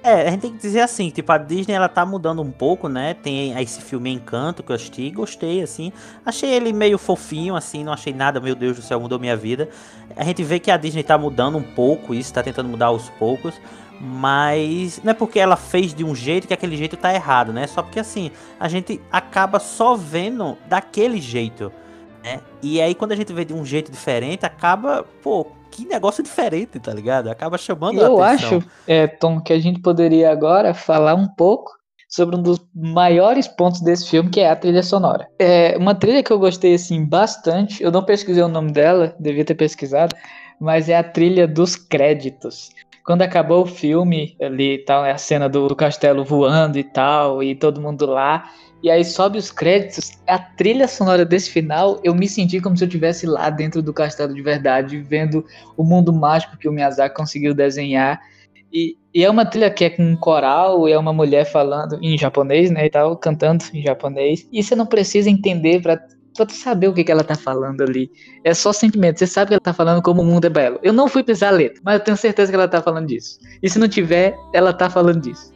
É, 0.02 0.26
a 0.26 0.32
gente 0.32 0.40
tem 0.40 0.52
que 0.54 0.58
dizer 0.58 0.80
assim, 0.80 1.10
tipo, 1.10 1.30
a 1.34 1.38
Disney 1.38 1.76
ela 1.76 1.90
tá 1.90 2.06
mudando 2.06 2.42
um 2.42 2.50
pouco, 2.50 2.88
né? 2.88 3.14
Tem 3.14 3.60
esse 3.62 3.82
filme 3.82 4.10
Encanto 4.10 4.64
que 4.64 4.72
eu 4.72 4.76
assisti, 4.76 5.12
gostei, 5.12 5.62
assim. 5.62 5.92
Achei 6.26 6.50
ele 6.50 6.72
meio 6.72 6.98
fofinho, 6.98 7.58
assim, 7.58 7.84
não 7.84 7.92
achei 7.92 8.14
nada, 8.14 8.40
meu 8.40 8.56
Deus 8.56 8.78
do 8.78 8.82
céu, 8.82 9.02
mudou 9.02 9.20
minha 9.20 9.36
vida. 9.36 9.68
A 10.16 10.24
gente 10.24 10.44
vê 10.44 10.60
que 10.60 10.72
a 10.72 10.78
Disney 10.78 11.04
tá 11.04 11.18
mudando 11.18 11.58
um 11.58 11.62
pouco 11.62 12.16
isso, 12.16 12.34
tá 12.34 12.42
tentando 12.42 12.70
mudar 12.70 12.88
aos 12.88 13.10
poucos. 13.10 13.54
Mas 14.04 15.00
não 15.04 15.12
é 15.12 15.14
porque 15.14 15.40
ela 15.40 15.56
fez 15.56 15.94
de 15.94 16.04
um 16.04 16.16
jeito 16.16 16.48
que 16.48 16.54
aquele 16.54 16.76
jeito 16.76 16.98
tá 16.98 17.14
errado, 17.14 17.54
né? 17.54 17.68
Só 17.68 17.84
porque 17.84 18.00
assim, 18.00 18.32
a 18.60 18.68
gente 18.68 19.00
acaba 19.12 19.60
só 19.60 19.96
vendo 19.96 20.58
daquele 20.68 21.22
jeito, 21.22 21.72
né? 22.24 22.40
E 22.64 22.82
aí 22.82 22.96
quando 22.96 23.12
a 23.12 23.16
gente 23.16 23.32
vê 23.32 23.46
de 23.46 23.54
um 23.54 23.64
jeito 23.64 23.92
diferente, 23.92 24.44
acaba, 24.44 25.06
pô, 25.22 25.46
que 25.70 25.86
negócio 25.86 26.24
diferente, 26.24 26.80
tá 26.80 26.92
ligado? 26.92 27.30
Acaba 27.30 27.60
chamando 27.60 28.02
Eu 28.02 28.20
a 28.20 28.30
atenção. 28.30 28.58
acho, 28.58 28.68
é, 28.88 29.06
Tom, 29.06 29.40
que 29.40 29.54
a 29.54 29.60
gente 29.60 29.80
poderia 29.82 30.32
agora 30.32 30.74
falar 30.74 31.14
um 31.14 31.28
pouco 31.28 31.72
sobre 32.10 32.36
um 32.36 32.42
dos 32.42 32.60
maiores 32.76 33.48
pontos 33.48 33.82
desse 33.82 34.10
filme, 34.10 34.32
que 34.32 34.40
é 34.40 34.50
a 34.50 34.56
trilha 34.56 34.82
sonora. 34.82 35.28
É 35.38 35.78
uma 35.78 35.94
trilha 35.94 36.24
que 36.24 36.32
eu 36.32 36.40
gostei 36.40 36.74
assim 36.74 37.06
bastante. 37.06 37.82
Eu 37.84 37.92
não 37.92 38.04
pesquisei 38.04 38.42
o 38.42 38.48
nome 38.50 38.72
dela, 38.72 39.16
devia 39.20 39.46
ter 39.46 39.56
pesquisado, 39.56 40.16
mas 40.60 40.90
é 40.90 40.98
a 40.98 41.04
trilha 41.04 41.48
dos 41.48 41.76
créditos 41.76 42.72
quando 43.06 43.22
acabou 43.22 43.64
o 43.64 43.66
filme 43.66 44.36
ali 44.42 44.80
tal, 44.80 45.06
é 45.06 45.12
a 45.12 45.18
cena 45.18 45.50
do, 45.50 45.68
do, 45.68 45.76
castelo 45.76 46.24
voando 46.24 46.78
e 46.78 46.84
tal, 46.84 47.42
e 47.42 47.56
todo 47.56 47.82
mundo 47.82 48.06
lá. 48.06 48.52
E 48.84 48.90
aí 48.90 49.06
sobe 49.06 49.38
os 49.38 49.52
créditos, 49.52 50.20
a 50.28 50.40
trilha 50.40 50.88
sonora 50.88 51.24
desse 51.24 51.52
final, 51.52 52.00
eu 52.04 52.16
me 52.16 52.28
senti 52.28 52.60
como 52.60 52.76
se 52.76 52.84
eu 52.84 52.88
estivesse 52.88 53.28
lá 53.28 53.50
dentro 53.50 53.82
do 53.82 53.94
castelo 53.94 54.34
de 54.34 54.42
verdade, 54.42 54.98
vendo 55.00 55.46
o 55.78 55.84
mundo 55.84 56.12
mágico 56.12 56.58
que 56.58 56.68
o 56.68 56.72
Miyazaki 56.72 57.16
conseguiu 57.16 57.54
desenhar. 57.54 58.20
E, 58.74 58.96
e 59.14 59.24
é 59.24 59.30
uma 59.30 59.46
trilha 59.46 59.70
que 59.70 59.84
é 59.84 59.90
com 59.90 60.04
um 60.04 60.16
coral, 60.16 60.88
é 60.88 60.98
uma 60.98 61.14
mulher 61.14 61.46
falando 61.46 62.00
em 62.02 62.18
japonês, 62.18 62.72
né, 62.72 62.86
e 62.86 62.90
tal, 62.90 63.16
cantando 63.18 63.64
em 63.74 63.82
japonês. 63.82 64.48
E 64.52 64.64
você 64.64 64.76
não 64.76 64.86
precisa 64.86 65.30
entender 65.30 65.82
para 65.82 66.02
pra 66.36 66.46
tu 66.46 66.54
saber 66.54 66.88
o 66.88 66.94
que, 66.94 67.04
que 67.04 67.12
ela 67.12 67.24
tá 67.24 67.36
falando 67.36 67.82
ali. 67.82 68.12
É 68.44 68.54
só 68.54 68.72
sentimento. 68.74 69.20
Você 69.20 69.28
sabe 69.28 69.50
que 69.50 69.54
ela 69.56 69.62
tá 69.62 69.74
falando 69.74 70.02
como 70.02 70.22
o 70.22 70.26
mundo 70.26 70.46
é 70.46 70.50
belo. 70.50 70.80
Eu 70.82 70.94
não 70.94 71.08
fui 71.08 71.24
pisar 71.24 71.50
a 71.50 71.56
letra, 71.58 71.82
mas 71.84 71.96
eu 71.96 72.00
tenho 72.04 72.18
certeza 72.18 72.52
que 72.52 72.56
ela 72.56 72.68
tá 72.68 72.82
falando 72.82 73.08
disso. 73.08 73.40
E 73.62 73.70
se 73.70 73.80
não 73.80 73.88
tiver, 73.88 74.38
ela 74.54 74.74
tá 74.74 74.90
falando 74.90 75.22
disso. 75.22 75.52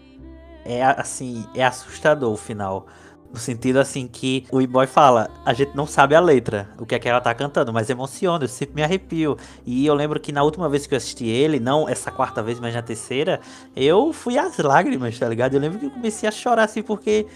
É 0.65 0.83
assim, 0.83 1.45
é 1.55 1.63
assustador 1.63 2.33
o 2.33 2.37
final. 2.37 2.87
No 3.31 3.39
sentido 3.39 3.79
assim 3.79 4.07
que 4.07 4.45
o 4.49 4.61
E-Boy 4.61 4.87
fala, 4.87 5.29
a 5.45 5.53
gente 5.53 5.75
não 5.75 5.85
sabe 5.85 6.15
a 6.15 6.21
letra, 6.21 6.69
o 6.79 6.85
que 6.85 6.95
é 6.95 6.99
que 6.99 7.09
ela 7.09 7.19
tá 7.19 7.33
cantando, 7.33 7.73
mas 7.73 7.89
emociona, 7.89 8.45
eu 8.45 8.47
sempre 8.47 8.75
me 8.75 8.81
arrepio. 8.81 9.37
E 9.65 9.85
eu 9.85 9.93
lembro 9.93 10.21
que 10.21 10.31
na 10.31 10.41
última 10.41 10.69
vez 10.69 10.87
que 10.87 10.93
eu 10.93 10.97
assisti 10.97 11.27
ele, 11.27 11.59
não 11.59 11.87
essa 11.87 12.09
quarta 12.09 12.41
vez, 12.41 12.61
mas 12.61 12.73
na 12.73 12.81
terceira, 12.81 13.41
eu 13.75 14.13
fui 14.13 14.37
às 14.37 14.57
lágrimas, 14.57 15.19
tá 15.19 15.27
ligado? 15.27 15.53
Eu 15.53 15.59
lembro 15.59 15.77
que 15.77 15.85
eu 15.85 15.91
comecei 15.91 16.29
a 16.29 16.31
chorar 16.31 16.63
assim, 16.63 16.81
porque 16.81 17.27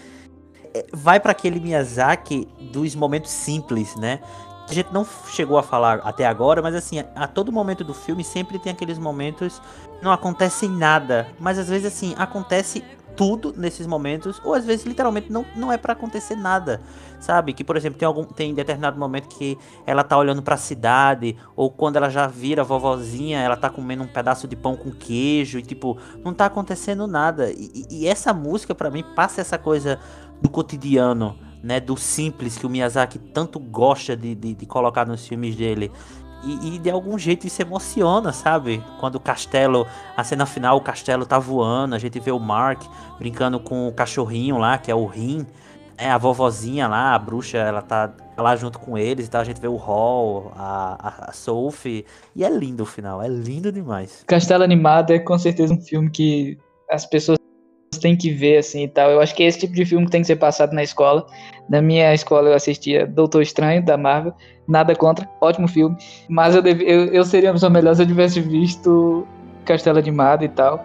vai 0.92 1.20
para 1.20 1.32
aquele 1.32 1.60
Miyazaki 1.60 2.48
dos 2.72 2.94
momentos 2.94 3.30
simples, 3.30 3.96
né? 3.96 4.20
A 4.68 4.72
gente 4.72 4.92
não 4.92 5.04
chegou 5.28 5.58
a 5.58 5.62
falar 5.64 5.98
até 6.04 6.24
agora, 6.24 6.62
mas 6.62 6.76
assim, 6.76 7.02
a 7.16 7.26
todo 7.26 7.50
momento 7.50 7.82
do 7.82 7.92
filme 7.92 8.22
sempre 8.22 8.56
tem 8.58 8.70
aqueles 8.72 8.98
momentos 8.98 9.60
não 10.00 10.12
acontece 10.12 10.68
nada, 10.68 11.26
mas 11.40 11.58
às 11.58 11.68
vezes 11.68 11.86
assim, 11.86 12.14
acontece 12.16 12.84
tudo 13.16 13.52
nesses 13.56 13.86
momentos, 13.86 14.40
ou 14.44 14.54
às 14.54 14.64
vezes 14.64 14.86
literalmente 14.86 15.30
não, 15.30 15.44
não 15.56 15.72
é 15.72 15.76
para 15.76 15.92
acontecer 15.92 16.36
nada, 16.36 16.80
sabe? 17.18 17.52
Que 17.52 17.64
por 17.64 17.76
exemplo, 17.76 17.98
tem 17.98 18.06
algum 18.06 18.24
tem 18.24 18.54
determinado 18.54 18.98
momento 18.98 19.28
que 19.28 19.58
ela 19.86 20.02
tá 20.02 20.16
olhando 20.16 20.40
para 20.40 20.54
a 20.54 20.58
cidade, 20.58 21.36
ou 21.54 21.70
quando 21.70 21.96
ela 21.96 22.08
já 22.08 22.26
vira 22.26 22.64
vovozinha, 22.64 23.40
ela 23.40 23.56
tá 23.56 23.68
comendo 23.68 24.02
um 24.02 24.06
pedaço 24.06 24.48
de 24.48 24.56
pão 24.56 24.76
com 24.76 24.90
queijo 24.90 25.58
e 25.58 25.62
tipo, 25.62 25.98
não 26.24 26.32
tá 26.32 26.46
acontecendo 26.46 27.06
nada. 27.06 27.50
E, 27.50 27.86
e 27.90 28.06
essa 28.06 28.32
música 28.32 28.74
para 28.74 28.88
mim 28.88 29.04
passa 29.14 29.40
essa 29.40 29.58
coisa 29.58 29.98
do 30.40 30.48
cotidiano, 30.48 31.36
né, 31.62 31.78
do 31.78 31.96
simples 31.96 32.56
que 32.56 32.66
o 32.66 32.70
Miyazaki 32.70 33.18
tanto 33.18 33.58
gosta 33.58 34.16
de, 34.16 34.34
de, 34.34 34.54
de 34.54 34.66
colocar 34.66 35.06
nos 35.06 35.26
filmes 35.26 35.54
dele. 35.54 35.90
E, 36.42 36.76
e, 36.76 36.78
de 36.78 36.90
algum 36.90 37.18
jeito 37.18 37.46
isso 37.46 37.60
emociona, 37.60 38.32
sabe? 38.32 38.82
Quando 38.98 39.16
o 39.16 39.20
castelo, 39.20 39.86
a 40.16 40.24
cena 40.24 40.46
final, 40.46 40.78
o 40.78 40.80
castelo 40.80 41.26
tá 41.26 41.38
voando, 41.38 41.94
a 41.94 41.98
gente 41.98 42.18
vê 42.18 42.30
o 42.30 42.38
Mark 42.38 42.82
brincando 43.18 43.60
com 43.60 43.86
o 43.86 43.92
cachorrinho 43.92 44.56
lá, 44.56 44.78
que 44.78 44.90
é 44.90 44.94
o 44.94 45.04
Rin. 45.04 45.46
É, 45.98 46.10
a 46.10 46.16
vovozinha 46.16 46.88
lá, 46.88 47.14
a 47.14 47.18
bruxa, 47.18 47.58
ela 47.58 47.82
tá 47.82 48.10
lá 48.38 48.56
junto 48.56 48.78
com 48.78 48.96
eles 48.96 49.26
e 49.26 49.30
tal. 49.30 49.42
A 49.42 49.44
gente 49.44 49.60
vê 49.60 49.68
o 49.68 49.76
Hall, 49.76 50.50
a, 50.56 51.28
a, 51.28 51.32
Sophie. 51.32 52.06
E 52.34 52.42
é 52.42 52.48
lindo 52.48 52.84
o 52.84 52.86
final, 52.86 53.22
é 53.22 53.28
lindo 53.28 53.70
demais. 53.70 54.24
Castelo 54.26 54.64
Animado 54.64 55.10
é 55.10 55.18
com 55.18 55.38
certeza 55.38 55.74
um 55.74 55.80
filme 55.80 56.10
que 56.10 56.56
as 56.90 57.04
pessoas 57.04 57.39
têm 57.98 58.16
que 58.16 58.30
ver, 58.30 58.58
assim 58.58 58.84
e 58.84 58.88
tal. 58.88 59.10
Eu 59.10 59.20
acho 59.20 59.34
que 59.34 59.42
é 59.42 59.46
esse 59.46 59.58
tipo 59.58 59.74
de 59.74 59.84
filme 59.84 60.06
que 60.06 60.12
tem 60.12 60.20
que 60.20 60.26
ser 60.26 60.36
passado 60.36 60.72
na 60.72 60.82
escola. 60.82 61.26
Na 61.68 61.82
minha 61.82 62.14
escola 62.14 62.50
eu 62.50 62.54
assistia 62.54 63.06
Doutor 63.06 63.42
Estranho, 63.42 63.84
da 63.84 63.96
Marvel. 63.96 64.32
Nada 64.66 64.94
contra, 64.94 65.28
ótimo 65.40 65.66
filme. 65.66 65.96
Mas 66.28 66.54
eu, 66.54 66.62
eu, 66.64 67.06
eu 67.06 67.24
seria 67.24 67.48
uma 67.48 67.54
pessoa 67.54 67.70
melhor 67.70 67.94
se 67.94 68.02
eu 68.02 68.06
tivesse 68.06 68.40
visto 68.40 69.26
Castelo 69.64 69.98
Animado 69.98 70.44
e 70.44 70.48
tal. 70.48 70.84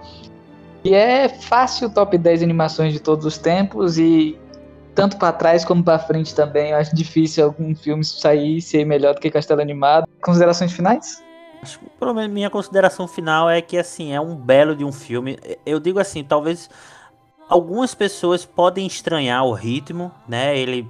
E 0.84 0.94
é 0.94 1.30
fácil 1.30 1.90
top 1.90 2.18
10 2.18 2.44
animações 2.44 2.94
de 2.94 3.00
todos 3.00 3.26
os 3.26 3.38
tempos 3.38 3.98
e 3.98 4.38
tanto 4.94 5.18
para 5.18 5.34
trás 5.34 5.66
como 5.66 5.84
para 5.84 6.00
frente 6.00 6.34
também. 6.34 6.72
Eu 6.72 6.78
acho 6.78 6.96
difícil 6.96 7.46
algum 7.46 7.76
filme 7.76 8.04
sair 8.04 8.58
e 8.58 8.62
ser 8.62 8.86
melhor 8.86 9.14
do 9.14 9.20
que 9.20 9.30
Castelo 9.30 9.62
Animado. 9.62 10.08
Considerações 10.22 10.72
finais? 10.72 11.24
Acho 11.62 11.80
que 11.80 11.86
pelo 12.00 12.14
menos 12.14 12.32
minha 12.32 12.50
consideração 12.50 13.08
final 13.08 13.50
é 13.50 13.60
que 13.62 13.78
assim, 13.78 14.14
é 14.14 14.22
um 14.22 14.36
belo 14.36 14.76
de 14.76 14.86
um 14.86 14.92
filme. 14.92 15.38
Eu 15.66 15.80
digo 15.80 16.00
assim, 16.00 16.24
talvez 16.24 16.70
algumas 17.50 17.94
pessoas 17.94 18.46
podem 18.46 18.86
estranhar 18.88 19.46
o 19.46 19.54
ritmo, 19.54 20.12
né? 20.28 20.58
Ele 20.58 20.88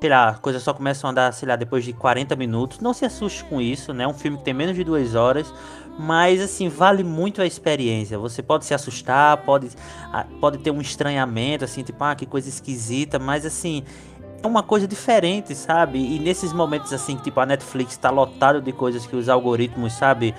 sei 0.00 0.10
lá, 0.10 0.30
as 0.30 0.40
coisas 0.40 0.60
só 0.64 0.74
começam 0.74 1.06
a 1.06 1.12
andar, 1.12 1.32
sei 1.32 1.46
lá, 1.46 1.54
depois 1.54 1.84
de 1.84 1.92
40 1.92 2.34
minutos. 2.34 2.80
Não 2.80 2.92
se 2.92 3.04
assuste 3.04 3.44
com 3.44 3.60
isso, 3.60 3.94
né? 3.94 4.04
Um 4.04 4.12
filme 4.12 4.36
que 4.36 4.42
tem 4.42 4.52
menos 4.52 4.74
de 4.74 4.82
duas 4.82 5.14
horas, 5.14 5.54
mas 5.96 6.40
assim, 6.40 6.68
vale 6.68 7.04
muito 7.04 7.40
a 7.40 7.46
experiência. 7.46 8.18
Você 8.18 8.42
pode 8.42 8.64
se 8.64 8.74
assustar, 8.74 9.36
pode, 9.44 9.68
ah, 10.12 10.26
pode 10.40 10.58
ter 10.58 10.72
um 10.72 10.80
estranhamento, 10.80 11.64
assim, 11.64 11.84
tipo, 11.84 12.02
ah, 12.02 12.16
que 12.16 12.26
coisa 12.26 12.48
esquisita, 12.48 13.20
mas 13.20 13.46
assim, 13.46 13.84
é 14.42 14.46
uma 14.46 14.64
coisa 14.64 14.88
diferente, 14.88 15.54
sabe? 15.54 15.98
E 15.98 16.18
nesses 16.18 16.52
momentos 16.52 16.92
assim, 16.92 17.14
tipo, 17.14 17.38
a 17.38 17.46
Netflix 17.46 17.96
tá 17.96 18.10
lotado 18.10 18.60
de 18.60 18.72
coisas 18.72 19.06
que 19.06 19.14
os 19.14 19.28
algoritmos, 19.28 19.92
sabe? 19.92 20.34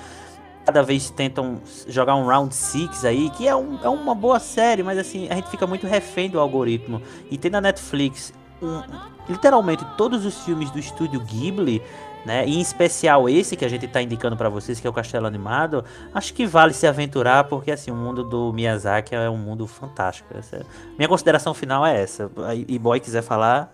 Cada 0.65 0.81
vez 0.81 1.09
tentam 1.09 1.61
jogar 1.87 2.15
um 2.15 2.25
round 2.25 2.55
six 2.55 3.03
aí, 3.03 3.29
que 3.31 3.47
é, 3.47 3.55
um, 3.55 3.79
é 3.83 3.89
uma 3.89 4.15
boa 4.15 4.39
série, 4.39 4.81
mas 4.81 4.97
assim, 4.97 5.27
a 5.29 5.35
gente 5.35 5.49
fica 5.49 5.67
muito 5.67 5.85
refém 5.85 6.29
do 6.29 6.39
algoritmo. 6.39 7.01
E 7.29 7.37
tem 7.37 7.51
na 7.51 7.59
Netflix 7.59 8.33
um, 8.61 8.81
literalmente 9.27 9.85
todos 9.97 10.25
os 10.25 10.43
filmes 10.43 10.71
do 10.71 10.79
estúdio 10.79 11.19
Ghibli, 11.19 11.81
né, 12.25 12.45
em 12.45 12.61
especial 12.61 13.27
esse 13.27 13.57
que 13.57 13.65
a 13.65 13.67
gente 13.67 13.85
está 13.85 14.01
indicando 14.01 14.37
para 14.37 14.47
vocês, 14.47 14.79
que 14.79 14.87
é 14.87 14.89
o 14.89 14.93
Castelo 14.93 15.27
Animado, 15.27 15.83
acho 16.13 16.33
que 16.33 16.45
vale 16.45 16.73
se 16.73 16.87
aventurar, 16.87 17.43
porque 17.45 17.71
assim, 17.71 17.91
o 17.91 17.95
mundo 17.95 18.23
do 18.23 18.53
Miyazaki 18.53 19.13
é 19.13 19.29
um 19.29 19.37
mundo 19.37 19.67
fantástico. 19.67 20.29
Essa, 20.37 20.65
minha 20.97 21.09
consideração 21.09 21.53
final 21.53 21.85
é 21.85 22.01
essa. 22.01 22.31
E 22.67 22.79
Boy 22.79 23.01
quiser 23.01 23.21
falar. 23.21 23.73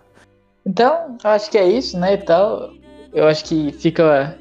Então, 0.66 1.16
acho 1.22 1.50
que 1.50 1.56
é 1.56 1.68
isso, 1.68 1.96
né, 1.98 2.14
e 2.14 2.18
tal. 2.18 2.72
Eu 3.12 3.26
acho 3.28 3.44
que 3.44 3.72
fica 3.72 4.36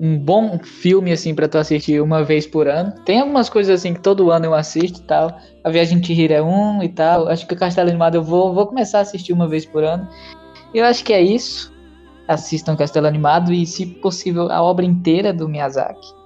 um 0.00 0.18
bom 0.18 0.58
filme, 0.58 1.12
assim, 1.12 1.34
para 1.34 1.48
tu 1.48 1.58
assistir 1.58 2.00
uma 2.00 2.22
vez 2.22 2.46
por 2.46 2.68
ano. 2.68 2.92
Tem 3.04 3.20
algumas 3.20 3.48
coisas, 3.48 3.80
assim, 3.80 3.94
que 3.94 4.00
todo 4.00 4.30
ano 4.30 4.46
eu 4.46 4.54
assisto 4.54 5.00
e 5.00 5.02
tal. 5.02 5.36
A 5.64 5.70
Viagem 5.70 5.98
de 5.98 6.06
Chihiro 6.06 6.32
é 6.32 6.42
um 6.42 6.82
e 6.82 6.88
tal. 6.88 7.28
Acho 7.28 7.46
que 7.46 7.54
o 7.54 7.56
Castelo 7.56 7.88
Animado 7.88 8.14
eu 8.14 8.22
vou, 8.22 8.54
vou 8.54 8.66
começar 8.66 8.98
a 8.98 9.02
assistir 9.02 9.32
uma 9.32 9.48
vez 9.48 9.66
por 9.66 9.84
ano. 9.84 10.08
Eu 10.74 10.84
acho 10.84 11.04
que 11.04 11.12
é 11.12 11.20
isso. 11.20 11.72
Assistam 12.26 12.76
Castelo 12.76 13.06
Animado 13.06 13.52
e, 13.52 13.66
se 13.66 13.86
possível, 13.86 14.50
a 14.50 14.62
obra 14.62 14.84
inteira 14.84 15.32
do 15.32 15.48
Miyazaki. 15.48 16.17